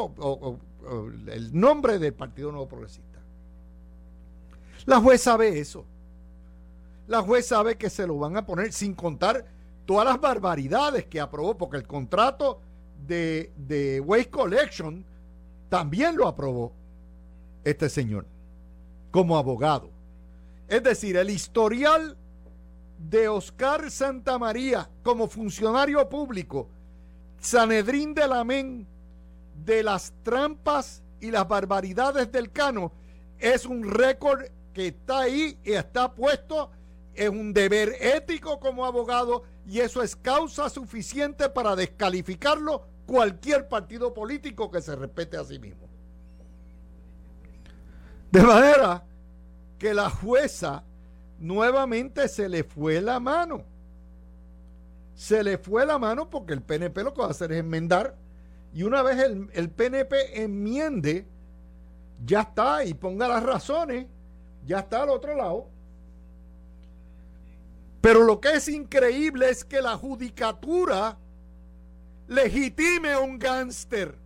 el 1.27 1.59
nombre 1.59 1.99
del 1.99 2.15
Partido 2.15 2.53
Nuevo 2.53 2.69
Progresista. 2.69 3.12
La 4.87 5.01
juez 5.01 5.23
sabe 5.23 5.59
eso. 5.59 5.85
La 7.07 7.23
juez 7.23 7.47
sabe 7.47 7.77
que 7.77 7.91
se 7.91 8.07
lo 8.07 8.19
van 8.19 8.37
a 8.37 8.47
poner 8.47 8.73
sin 8.73 8.95
contar 8.95 9.45
todas 9.87 10.07
las 10.07 10.21
barbaridades 10.21 11.07
que 11.07 11.21
aprobó, 11.21 11.57
porque 11.57 11.77
el 11.77 11.87
contrato 11.87 12.61
de, 13.07 13.53
de 13.57 14.01
Waste 14.01 14.31
Collection 14.31 15.05
también 15.69 16.17
lo 16.17 16.29
aprobó 16.29 16.73
este 17.65 17.89
señor 17.89 18.27
como 19.11 19.37
abogado. 19.37 19.91
Es 20.69 20.83
decir, 20.83 21.17
el 21.17 21.31
historial 21.31 22.17
de 22.99 23.29
Oscar 23.29 23.91
Santamaría 23.91 24.89
como 25.03 25.29
funcionario 25.29 26.09
público, 26.09 26.69
Sanedrín 27.39 28.15
del 28.15 28.33
Amén, 28.33 28.87
de 29.65 29.83
las 29.83 30.13
trampas 30.23 31.03
y 31.21 31.31
las 31.31 31.47
barbaridades 31.47 32.31
del 32.33 32.51
Cano, 32.51 32.93
es 33.39 33.67
un 33.67 33.83
récord 33.83 34.47
que 34.73 34.89
está 34.89 35.21
ahí 35.21 35.59
y 35.65 35.73
está 35.73 36.15
puesto, 36.15 36.71
es 37.15 37.29
un 37.29 37.53
deber 37.53 37.95
ético 38.01 38.59
como 38.59 38.87
abogado 38.87 39.45
y 39.67 39.81
eso 39.81 40.03
es 40.03 40.17
causa 40.17 40.69
suficiente 40.71 41.49
para 41.49 41.77
descalificarlo 41.77 42.87
cualquier 43.07 43.69
partido 43.69 44.15
político 44.15 44.71
que 44.71 44.81
se 44.81 44.97
respete 44.97 45.37
a 45.37 45.45
sí 45.45 45.59
mismo. 45.59 45.89
De 48.31 48.43
manera 48.43 49.05
que 49.79 49.93
la 49.93 50.09
jueza 50.09 50.85
nuevamente 51.39 52.29
se 52.29 52.49
le 52.49 52.65
fue 52.65 53.01
la 53.03 53.21
mano. 53.21 53.65
Se 55.15 55.45
le 55.45 55.59
fue 55.59 55.85
la 55.85 55.99
mano 55.99 56.31
porque 56.31 56.55
el 56.55 56.63
PNP 56.63 57.03
lo 57.03 57.13
que 57.13 57.21
va 57.21 57.29
a 57.29 57.31
hacer 57.33 57.53
es 57.53 57.59
enmendar. 57.59 58.17
Y 58.73 58.85
una 58.85 59.03
vez 59.03 59.19
el, 59.19 59.51
el 59.53 59.69
PNP 59.69 60.43
enmiende, 60.43 61.27
ya 62.25 62.41
está 62.41 62.85
y 62.85 62.95
ponga 62.95 63.29
las 63.29 63.43
razones, 63.43 64.07
ya 64.67 64.81
está 64.81 65.03
al 65.03 65.11
otro 65.11 65.37
lado. 65.37 65.69
Pero 68.01 68.25
lo 68.25 68.41
que 68.41 68.55
es 68.55 68.69
increíble 68.69 69.49
es 69.49 69.65
que 69.65 69.81
la 69.81 69.97
judicatura 69.97 71.17
legitime 72.29 73.13
a 73.13 73.21
un 73.21 73.39
gángster. 73.39 74.17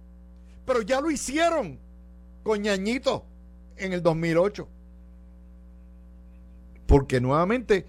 pero 0.65 0.83
ya 0.83 1.01
lo 1.01 1.11
hicieron 1.13 1.79
con 2.43 2.61
Ñañito 2.61 3.25
en 3.77 3.93
el 3.93 4.03
2008. 4.03 4.67
Porque 6.87 7.21
nuevamente, 7.21 7.87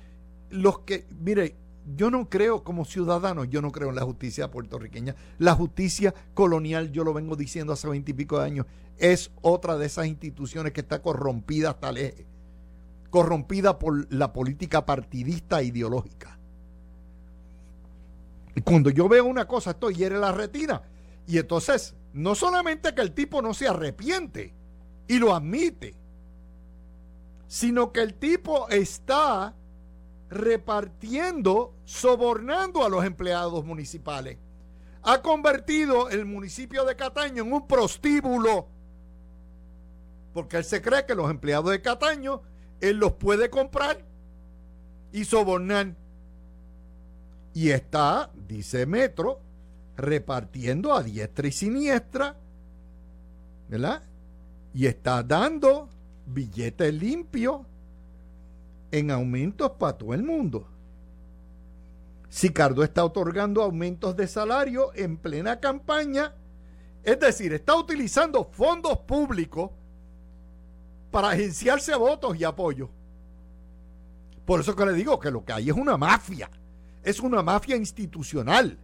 los 0.50 0.80
que, 0.80 1.08
mire, 1.20 1.56
yo 1.96 2.12
no 2.12 2.30
creo 2.30 2.64
como 2.64 2.86
ciudadano, 2.86 3.46
yo 3.46 3.62
no 3.62 3.72
creo 3.72 3.90
en 3.90 3.96
la 3.96 4.04
justicia 4.04 4.52
puertorriqueña. 4.52 5.16
La 5.40 5.54
justicia 5.54 6.14
colonial, 6.34 6.92
yo 6.92 7.04
lo 7.04 7.14
vengo 7.14 7.36
diciendo 7.36 7.74
hace 7.74 7.88
veintipico 7.88 8.40
de 8.40 8.46
años, 8.46 8.66
es 8.98 9.32
otra 9.42 9.78
de 9.78 9.86
esas 9.86 10.08
instituciones 10.08 10.74
que 10.74 10.82
está 10.82 11.02
corrompida 11.02 11.72
hasta 11.72 11.90
el 11.90 11.98
eje. 11.98 12.26
Corrompida 13.10 13.80
por 13.80 14.12
la 14.14 14.34
política 14.34 14.86
partidista 14.86 15.64
ideológica. 15.64 16.38
Y 18.56 18.62
cuando 18.62 18.90
yo 18.90 19.08
veo 19.08 19.26
una 19.26 19.48
cosa, 19.48 19.72
esto 19.72 19.92
hiere 19.92 20.18
la 20.18 20.32
retina. 20.32 20.82
Y 21.28 21.38
entonces, 21.38 21.96
no 22.14 22.34
solamente 22.34 22.96
que 22.96 23.02
el 23.02 23.14
tipo 23.14 23.42
no 23.42 23.54
se 23.54 23.68
arrepiente 23.68 24.54
y 25.08 25.20
lo 25.20 25.36
admite, 25.36 25.96
sino 27.48 27.92
que 27.92 28.02
el 28.02 28.16
tipo 28.16 28.68
está 28.70 29.56
repartiendo, 30.30 31.74
sobornando 31.86 32.84
a 32.84 32.90
los 32.90 33.06
empleados 33.06 33.64
municipales. 33.64 34.38
Ha 35.04 35.22
convertido 35.22 36.10
el 36.10 36.26
municipio 36.26 36.84
de 36.84 36.96
Cataño 36.96 37.44
en 37.44 37.54
un 37.54 37.68
prostíbulo. 37.68 38.68
Porque 40.34 40.58
él 40.58 40.66
se 40.66 40.82
cree 40.82 41.06
que 41.06 41.16
los 41.16 41.30
empleados 41.30 41.72
de 41.72 41.82
Cataño, 41.82 42.42
él 42.82 42.98
los 42.98 43.14
puede 43.14 43.50
comprar 43.50 44.04
y 45.12 45.26
sobornar. 45.26 45.96
Y 47.54 47.70
está, 47.72 48.32
dice 48.48 48.86
Metro, 48.86 49.40
repartiendo 49.96 50.94
a 50.94 51.02
diestra 51.02 51.48
y 51.48 51.52
siniestra, 51.52 52.36
¿verdad? 53.68 54.04
Y 54.74 54.86
está 54.86 55.24
dando 55.24 55.90
billetes 56.28 56.94
limpios 56.94 57.62
en 58.92 59.12
aumentos 59.12 59.72
para 59.72 59.98
todo 59.98 60.14
el 60.14 60.24
mundo. 60.24 60.68
Sicardo 62.30 62.84
está 62.84 63.04
otorgando 63.04 63.64
aumentos 63.64 64.16
de 64.16 64.28
salario 64.28 64.92
en 64.94 65.18
plena 65.18 65.60
campaña, 65.60 66.36
es 67.04 67.20
decir, 67.20 67.54
está 67.54 67.76
utilizando 67.76 68.44
fondos 68.44 69.00
públicos 69.00 69.72
para 71.12 71.30
agenciarse 71.30 71.96
votos 71.96 72.38
y 72.38 72.44
apoyo. 72.44 72.90
Por 74.46 74.62
eso 74.62 74.76
que 74.76 74.86
le 74.86 74.94
digo 74.94 75.20
que 75.20 75.32
lo 75.32 75.44
que 75.44 75.54
hay 75.54 75.70
es 75.70 75.76
una 75.76 75.98
mafia, 75.98 76.50
es 77.04 77.20
una 77.20 77.42
mafia 77.42 77.76
institucional. 77.76 78.78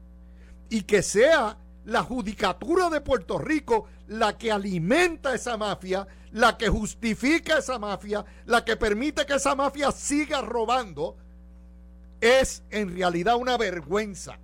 Y 0.70 0.82
que 0.84 1.02
sea 1.02 1.58
la 1.86 2.04
judicatura 2.04 2.90
de 2.90 3.02
Puerto 3.02 3.38
Rico 3.38 3.88
la 4.08 4.38
que 4.38 4.52
alimenta 4.52 5.34
esa 5.34 5.58
mafia, 5.58 6.08
la 6.32 6.58
que 6.58 6.68
justifica 6.68 7.60
esa 7.60 7.80
mafia, 7.80 8.26
la 8.46 8.66
que 8.66 8.76
permite 8.76 9.26
que 9.26 9.36
esa 9.36 9.56
mafia 9.56 9.92
siga 9.92 10.42
robando, 10.42 11.16
es 12.20 12.64
en 12.70 12.96
realidad 12.96 13.36
una 13.36 13.58
vergüenza. 13.58 14.40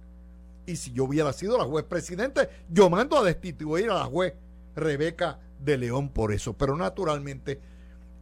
Y 0.66 0.76
si 0.76 0.92
yo 0.92 1.06
hubiera 1.06 1.34
sido 1.34 1.58
la 1.58 1.66
juez 1.66 1.86
presidente, 1.86 2.50
yo 2.70 2.90
mando 2.90 3.18
a 3.18 3.24
destituir 3.24 3.90
a 3.90 3.96
la 3.96 4.06
juez 4.06 4.34
Rebeca 4.76 5.40
de 5.60 5.78
León 5.78 6.10
por 6.10 6.34
eso. 6.34 6.54
Pero 6.54 6.76
naturalmente 6.76 7.60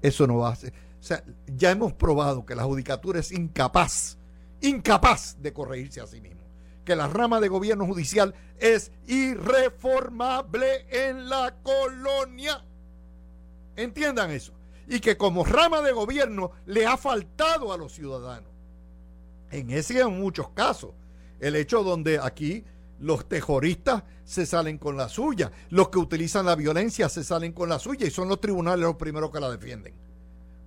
eso 0.02 0.28
no 0.28 0.38
va 0.38 0.50
a 0.50 0.56
ser. 0.56 0.74
O 1.00 1.04
sea, 1.04 1.24
ya 1.48 1.72
hemos 1.72 1.94
probado 1.94 2.46
que 2.46 2.56
la 2.56 2.64
judicatura 2.64 3.20
es 3.20 3.32
incapaz, 3.32 4.18
incapaz 4.62 5.38
de 5.42 5.54
corregirse 5.54 6.02
a 6.02 6.08
sí 6.08 6.20
mismo 6.20 6.38
que 6.88 6.96
la 6.96 7.10
rama 7.10 7.42
de 7.42 7.50
gobierno 7.50 7.86
judicial 7.86 8.34
es 8.60 8.94
irreformable 9.08 10.86
en 10.90 11.28
la 11.28 11.54
colonia. 11.62 12.64
Entiendan 13.76 14.32
eso. 14.32 14.54
Y 14.88 15.02
que 15.02 15.18
como 15.18 15.44
rama 15.44 15.82
de 15.82 15.92
gobierno 15.92 16.52
le 16.66 16.88
ha 16.88 16.96
faltado 16.96 17.74
a 17.74 17.78
los 17.78 17.92
ciudadanos. 17.92 18.50
En 19.52 19.70
ese 19.70 20.00
en 20.00 20.18
muchos 20.18 20.52
casos. 20.52 20.92
El 21.42 21.58
hecho 21.58 21.84
donde 21.84 22.20
aquí 22.20 22.64
los 23.00 23.28
terroristas 23.28 24.04
se 24.24 24.46
salen 24.46 24.78
con 24.78 24.98
la 24.98 25.10
suya, 25.10 25.52
los 25.70 25.90
que 25.90 26.00
utilizan 26.00 26.46
la 26.46 26.56
violencia 26.56 27.10
se 27.10 27.24
salen 27.24 27.54
con 27.54 27.70
la 27.70 27.80
suya 27.80 28.08
y 28.08 28.12
son 28.12 28.28
los 28.28 28.42
tribunales 28.42 28.86
los 28.86 28.96
primeros 28.96 29.32
que 29.32 29.40
la 29.40 29.52
defienden. 29.52 29.94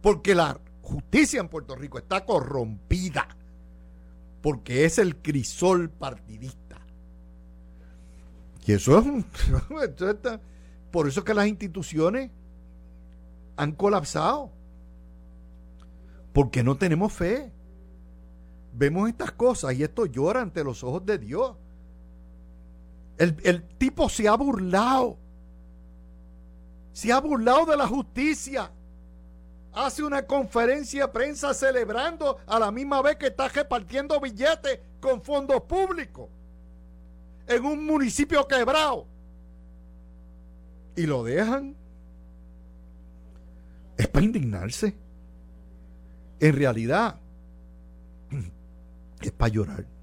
Porque 0.01 0.35
la 0.35 0.59
justicia 0.83 1.41
en 1.41 1.49
Puerto 1.49 1.77
Rico 1.77 1.99
está 1.99 2.25
corrompida 2.25 3.29
porque 4.43 4.85
es 4.85 4.99
el 4.99 5.17
crisol 5.17 5.91
partidista. 5.91 6.79
Y 8.67 8.73
eso 8.73 8.99
es 8.99 9.07
un, 9.07 9.25
por 10.91 11.09
eso 11.09 11.21
es 11.21 11.27
que 11.27 11.35
las 11.35 11.47
instituciones 11.47 12.31
han 13.57 13.73
colapsado. 13.73 14.53
Porque 16.33 16.63
no 16.63 16.77
tenemos 16.77 17.13
fe. 17.13 17.53
Vemos 18.73 19.09
estas 19.09 19.33
cosas 19.33 19.75
y 19.75 19.83
esto 19.83 20.07
llora 20.07 20.41
ante 20.41 20.63
los 20.63 20.85
ojos 20.85 21.05
de 21.05 21.19
Dios. 21.19 21.57
El, 23.21 23.37
el 23.45 23.63
tipo 23.77 24.09
se 24.09 24.27
ha 24.27 24.35
burlado. 24.35 25.19
Se 26.95 27.13
ha 27.13 27.21
burlado 27.21 27.67
de 27.67 27.77
la 27.77 27.87
justicia 27.87 28.73
hace 29.75 30.03
una 30.03 30.27
conferencia 30.27 31.03
de 31.03 31.13
prensa 31.13 31.53
celebrando 31.53 32.39
a 32.47 32.59
la 32.59 32.71
misma 32.71 33.03
vez 33.03 33.17
que 33.17 33.27
está 33.27 33.47
repartiendo 33.49 34.19
billetes 34.21 34.81
con 35.01 35.23
fondos 35.23 35.61
públicos 35.65 36.31
en 37.47 37.63
un 37.63 37.85
municipio 37.85 38.49
quebrado. 38.49 39.07
Y 40.97 41.05
lo 41.05 41.23
dejan. 41.23 41.77
Es 43.99 44.09
para 44.09 44.25
indignarse. 44.25 44.97
En 46.41 46.57
realidad, 46.57 47.21
es 49.21 49.33
para 49.33 49.53
llorar. 49.53 50.00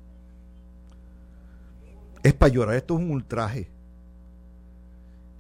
Es 2.28 2.34
para 2.34 2.52
llorar. 2.52 2.76
Esto 2.76 2.96
es 2.96 3.00
un 3.00 3.12
ultraje. 3.12 3.70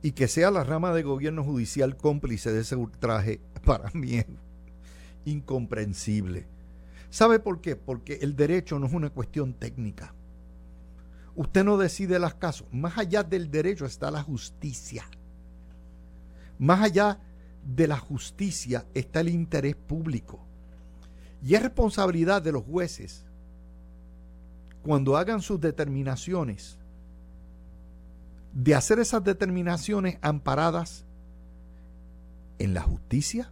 Y 0.02 0.14
que 0.14 0.30
sea 0.30 0.52
la 0.52 0.64
rama 0.64 0.94
de 0.94 1.04
gobierno 1.04 1.44
judicial 1.44 1.98
cómplice 1.98 2.54
de 2.54 2.62
ese 2.62 2.78
ultraje 2.78 3.42
para 3.66 3.92
mí 3.92 4.16
es 4.16 4.26
incomprensible. 5.26 6.48
¿Sabe 7.10 7.40
por 7.40 7.60
qué? 7.60 7.76
Porque 7.76 8.20
el 8.22 8.38
derecho 8.38 8.80
no 8.80 8.88
es 8.88 8.94
una 8.94 9.10
cuestión 9.10 9.54
técnica. 9.54 10.14
Usted 11.36 11.66
no 11.66 11.78
decide 11.78 12.20
las 12.20 12.36
casos. 12.36 12.66
Más 12.72 12.98
allá 12.98 13.22
del 13.22 13.52
derecho 13.52 13.86
está 13.86 14.10
la 14.10 14.24
justicia. 14.24 15.04
Más 16.58 16.82
allá 16.82 17.20
de 17.66 17.88
la 17.88 17.98
justicia 17.98 18.86
está 18.94 19.20
el 19.20 19.28
interés 19.28 19.76
público. 19.76 20.40
Y 21.44 21.54
es 21.54 21.62
responsabilidad 21.62 22.42
de 22.42 22.54
los 22.54 22.64
jueces 22.64 23.27
cuando 24.88 25.18
hagan 25.18 25.42
sus 25.42 25.60
determinaciones 25.60 26.78
de 28.54 28.74
hacer 28.74 29.00
esas 29.00 29.22
determinaciones 29.22 30.18
amparadas 30.22 31.04
en 32.58 32.74
la 32.74 32.84
justicia 32.84 33.52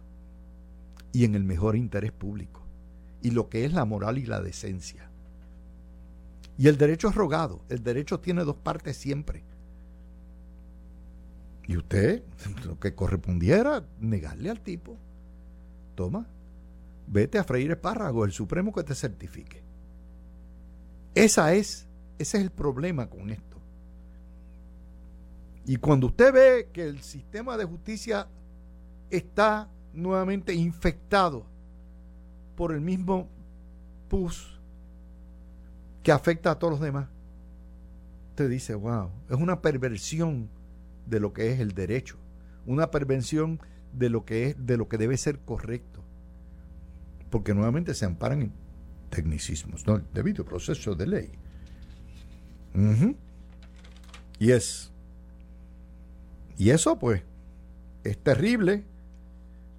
y 1.12 1.26
en 1.26 1.34
el 1.34 1.44
mejor 1.44 1.76
interés 1.76 2.10
público, 2.10 2.62
y 3.20 3.32
lo 3.32 3.50
que 3.50 3.66
es 3.66 3.74
la 3.74 3.84
moral 3.84 4.16
y 4.16 4.24
la 4.24 4.40
decencia. 4.40 5.10
Y 6.56 6.68
el 6.68 6.78
derecho 6.78 7.08
es 7.08 7.14
rogado, 7.14 7.60
el 7.68 7.82
derecho 7.82 8.18
tiene 8.18 8.42
dos 8.42 8.56
partes 8.56 8.96
siempre. 8.96 9.44
Y 11.66 11.76
usted, 11.76 12.22
lo 12.64 12.80
que 12.80 12.94
correspondiera, 12.94 13.84
negarle 14.00 14.48
al 14.48 14.60
tipo, 14.60 14.96
toma, 15.96 16.26
vete 17.06 17.36
a 17.36 17.44
freír 17.44 17.72
espárrago, 17.72 18.24
el 18.24 18.32
Supremo 18.32 18.72
que 18.72 18.84
te 18.84 18.94
certifique. 18.94 19.65
Esa 21.16 21.54
es, 21.54 21.88
ese 22.18 22.36
es 22.36 22.44
el 22.44 22.50
problema 22.50 23.08
con 23.08 23.30
esto. 23.30 23.56
Y 25.64 25.76
cuando 25.76 26.08
usted 26.08 26.30
ve 26.30 26.68
que 26.74 26.86
el 26.86 27.00
sistema 27.00 27.56
de 27.56 27.64
justicia 27.64 28.28
está 29.08 29.70
nuevamente 29.94 30.52
infectado 30.52 31.46
por 32.54 32.70
el 32.72 32.82
mismo 32.82 33.30
pus 34.10 34.60
que 36.02 36.12
afecta 36.12 36.50
a 36.50 36.58
todos 36.58 36.72
los 36.72 36.80
demás, 36.82 37.08
usted 38.32 38.50
dice, 38.50 38.74
wow, 38.74 39.08
es 39.30 39.36
una 39.38 39.62
perversión 39.62 40.50
de 41.06 41.18
lo 41.18 41.32
que 41.32 41.50
es 41.50 41.60
el 41.60 41.72
derecho, 41.72 42.18
una 42.66 42.90
perversión 42.90 43.58
de 43.94 44.10
lo 44.10 44.26
que 44.26 44.48
es, 44.48 44.66
de 44.66 44.76
lo 44.76 44.86
que 44.86 44.98
debe 44.98 45.16
ser 45.16 45.38
correcto, 45.38 46.04
porque 47.30 47.54
nuevamente 47.54 47.94
se 47.94 48.04
amparan 48.04 48.42
en 48.42 48.65
tecnicismos, 49.10 49.86
¿no? 49.86 49.96
El 49.96 50.04
debido 50.12 50.44
proceso 50.44 50.94
de 50.94 51.06
ley. 51.06 51.30
Y 54.38 54.50
es, 54.50 54.92
y 56.58 56.70
eso 56.70 56.98
pues, 56.98 57.22
es 58.04 58.18
terrible 58.18 58.84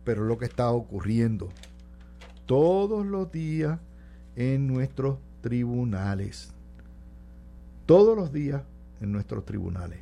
pero 0.07 0.23
lo 0.23 0.37
que 0.37 0.45
está 0.45 0.71
ocurriendo 0.71 1.49
todos 2.45 3.05
los 3.05 3.29
días 3.29 3.77
en 4.37 4.65
nuestros 4.65 5.19
tribunales. 5.41 6.53
Todos 7.85 8.15
los 8.15 8.31
días 8.31 8.63
en 9.01 9.11
nuestros 9.11 9.43
tribunales. 9.43 9.99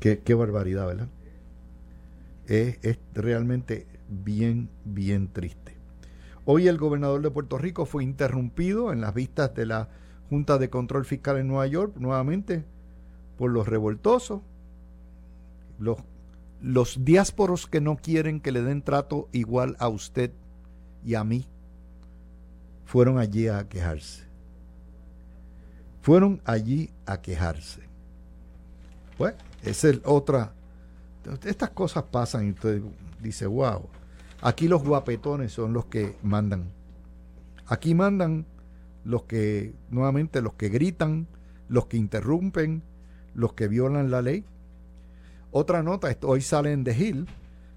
Qué, 0.00 0.34
barbaridad, 0.34 0.86
¿verdad? 0.86 1.08
Es 2.46 2.98
realmente 3.12 3.86
bien, 4.08 4.70
bien 4.86 5.28
triste. 5.28 5.74
Hoy 6.50 6.66
el 6.66 6.78
gobernador 6.78 7.20
de 7.20 7.30
Puerto 7.30 7.58
Rico 7.58 7.84
fue 7.84 8.02
interrumpido 8.02 8.90
en 8.90 9.02
las 9.02 9.12
vistas 9.12 9.54
de 9.54 9.66
la 9.66 9.90
Junta 10.30 10.56
de 10.56 10.70
Control 10.70 11.04
Fiscal 11.04 11.36
en 11.36 11.46
Nueva 11.46 11.66
York, 11.66 11.96
nuevamente 11.98 12.64
por 13.36 13.50
los 13.50 13.68
revoltosos, 13.68 14.40
los, 15.78 15.98
los 16.62 17.04
diásporos 17.04 17.66
que 17.66 17.82
no 17.82 17.96
quieren 17.96 18.40
que 18.40 18.50
le 18.50 18.62
den 18.62 18.80
trato 18.80 19.28
igual 19.30 19.76
a 19.78 19.88
usted 19.88 20.32
y 21.04 21.16
a 21.16 21.22
mí, 21.22 21.46
fueron 22.86 23.18
allí 23.18 23.48
a 23.48 23.68
quejarse. 23.68 24.24
Fueron 26.00 26.40
allí 26.46 26.88
a 27.04 27.20
quejarse. 27.20 27.82
Pues, 29.18 29.34
esa 29.62 29.90
es 29.90 30.00
otra. 30.02 30.54
Estas 31.44 31.68
cosas 31.68 32.04
pasan 32.04 32.46
y 32.46 32.50
usted 32.52 32.80
dice, 33.20 33.46
wow. 33.46 33.86
Aquí 34.40 34.68
los 34.68 34.84
guapetones 34.84 35.52
son 35.52 35.72
los 35.72 35.86
que 35.86 36.16
mandan. 36.22 36.70
Aquí 37.66 37.94
mandan 37.94 38.46
los 39.04 39.24
que, 39.24 39.74
nuevamente, 39.90 40.40
los 40.40 40.54
que 40.54 40.68
gritan, 40.68 41.26
los 41.68 41.86
que 41.86 41.96
interrumpen, 41.96 42.82
los 43.34 43.52
que 43.52 43.68
violan 43.68 44.10
la 44.10 44.22
ley. 44.22 44.44
Otra 45.50 45.82
nota, 45.82 46.08
hoy 46.22 46.40
salen 46.40 46.84
de 46.84 46.96
Hill, 46.96 47.26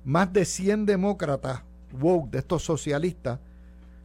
más 0.04 0.32
de 0.34 0.46
100 0.46 0.86
demócratas 0.86 1.64
woke 2.00 2.32
de 2.32 2.40
estos 2.40 2.64
socialistas 2.64 3.40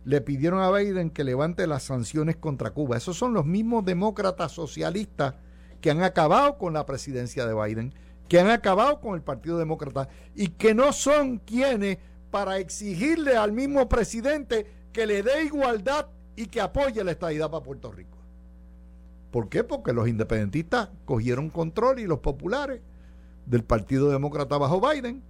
le 0.05 0.21
pidieron 0.21 0.61
a 0.61 0.71
Biden 0.71 1.11
que 1.11 1.25
levante 1.25 1.67
las 1.67 1.83
sanciones 1.83 2.37
contra 2.37 2.71
Cuba. 2.71 2.97
Esos 2.97 3.17
son 3.17 3.35
los 3.35 3.45
mismos 3.45 3.85
demócratas 3.85 4.53
socialistas 4.53 5.35
que 5.81 5.91
han 5.91 6.03
acabado 6.03 6.59
con 6.59 6.75
la 6.75 6.87
presidencia 6.87 7.45
de 7.45 7.55
Biden, 7.55 7.93
que 8.29 8.39
han 8.39 8.49
acabado 8.49 9.01
con 9.01 9.17
el 9.17 9.23
Partido 9.23 9.59
Demócrata 9.59 10.09
y 10.37 10.49
que 10.49 10.75
no 10.75 10.93
son 10.93 11.39
quienes 11.39 11.99
para 12.37 12.59
exigirle 12.59 13.35
al 13.35 13.51
mismo 13.53 13.89
presidente 13.89 14.67
que 14.93 15.07
le 15.07 15.23
dé 15.23 15.45
igualdad 15.45 16.09
y 16.37 16.49
que 16.49 16.61
apoye 16.61 17.03
la 17.03 17.13
estadidad 17.13 17.51
para 17.51 17.65
Puerto 17.65 17.91
Rico. 17.91 18.19
¿Por 19.31 19.49
qué? 19.49 19.65
Porque 19.65 19.95
los 19.95 20.07
independentistas 20.07 20.91
cogieron 21.07 21.49
control 21.49 21.99
y 21.99 22.07
los 22.07 22.19
populares 22.19 22.83
del 23.47 23.65
Partido 23.65 24.11
Demócrata 24.11 24.59
bajo 24.59 24.87
Biden. 24.87 25.23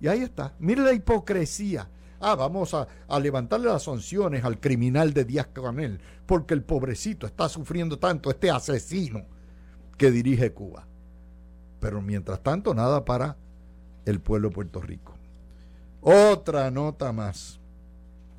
Y 0.00 0.08
ahí 0.08 0.22
está. 0.22 0.54
Mire 0.58 0.80
la 0.80 0.94
hipocresía. 0.94 1.90
Ah, 2.18 2.34
vamos 2.34 2.72
a, 2.72 2.88
a, 3.06 3.20
levantarle 3.20 3.68
las 3.68 3.82
sanciones 3.82 4.42
al 4.42 4.58
criminal 4.58 5.12
de 5.12 5.26
Díaz 5.26 5.48
Canel, 5.52 6.00
porque 6.24 6.54
el 6.54 6.62
pobrecito 6.62 7.26
está 7.26 7.50
sufriendo 7.50 7.98
tanto, 7.98 8.30
este 8.30 8.50
asesino 8.50 9.26
que 9.98 10.10
dirige 10.10 10.50
Cuba. 10.54 10.86
Pero 11.78 12.00
mientras 12.00 12.42
tanto, 12.42 12.72
nada 12.72 13.04
para 13.04 13.36
el 14.06 14.18
pueblo 14.18 14.48
de 14.48 14.54
Puerto 14.54 14.80
Rico. 14.80 15.17
Otra 16.00 16.70
nota 16.70 17.12
más. 17.12 17.60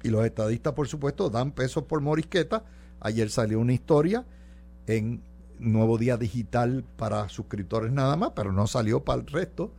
Y 0.04 0.10
los 0.10 0.26
estadistas, 0.26 0.74
por 0.74 0.88
supuesto, 0.88 1.30
dan 1.30 1.52
peso 1.52 1.88
por 1.88 2.02
morisqueta. 2.02 2.64
Ayer 3.02 3.30
salió 3.30 3.60
una 3.60 3.74
historia 3.74 4.26
en 4.88 5.22
Nuevo 5.60 5.98
Día 5.98 6.18
Digital 6.18 6.86
para 6.96 7.28
suscriptores 7.30 7.92
nada 7.92 8.16
más, 8.16 8.32
pero 8.36 8.52
no 8.54 8.66
salió 8.68 9.04
para 9.04 9.22
el 9.22 9.28
resto 9.28 9.74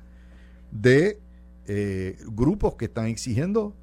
de 0.70 1.20
eh, 1.66 2.18
grupos 2.26 2.74
que 2.74 2.86
están 2.86 3.06
exigiendo 3.06 3.74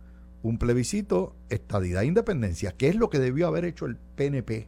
un 0.43 0.57
plebiscito, 0.57 1.35
estadidad 1.49 2.03
e 2.03 2.07
independencia, 2.07 2.71
que 2.71 2.87
es 2.87 2.95
lo 2.95 3.09
que 3.09 3.19
debió 3.19 3.47
haber 3.47 3.65
hecho 3.65 3.85
el 3.85 3.97
PNP 3.97 4.67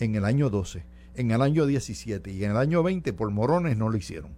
en 0.00 0.14
el 0.14 0.24
año 0.24 0.50
12, 0.50 0.84
en 1.14 1.30
el 1.30 1.42
año 1.42 1.66
17 1.66 2.32
y 2.32 2.44
en 2.44 2.52
el 2.52 2.56
año 2.56 2.82
20 2.82 3.12
por 3.12 3.30
morones 3.30 3.76
no 3.76 3.88
lo 3.88 3.96
hicieron. 3.96 4.32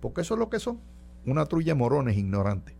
Porque 0.00 0.20
eso 0.20 0.34
es 0.34 0.40
lo 0.40 0.50
que 0.50 0.60
son, 0.60 0.80
una 1.26 1.46
trulla 1.46 1.72
de 1.72 1.78
morones 1.78 2.16
ignorantes. 2.16 2.79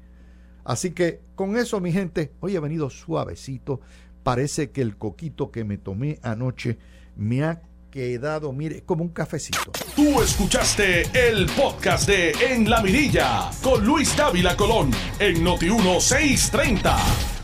Así 0.64 0.90
que 0.90 1.20
con 1.34 1.56
eso, 1.56 1.80
mi 1.80 1.92
gente, 1.92 2.32
hoy 2.40 2.56
he 2.56 2.60
venido 2.60 2.90
suavecito. 2.90 3.80
Parece 4.22 4.70
que 4.70 4.82
el 4.82 4.96
coquito 4.96 5.50
que 5.50 5.64
me 5.64 5.78
tomé 5.78 6.18
anoche 6.22 6.78
me 7.16 7.42
ha 7.44 7.62
quedado, 7.90 8.52
mire, 8.52 8.82
como 8.82 9.02
un 9.02 9.10
cafecito. 9.10 9.72
Tú 9.96 10.20
escuchaste 10.22 11.02
el 11.14 11.46
podcast 11.46 12.06
de 12.08 12.32
En 12.50 12.68
la 12.70 12.82
Mirilla 12.82 13.50
con 13.62 13.84
Luis 13.84 14.16
Dávila 14.16 14.56
Colón 14.56 14.90
en 15.18 15.42
Noti 15.42 15.66
1630. 15.66 17.39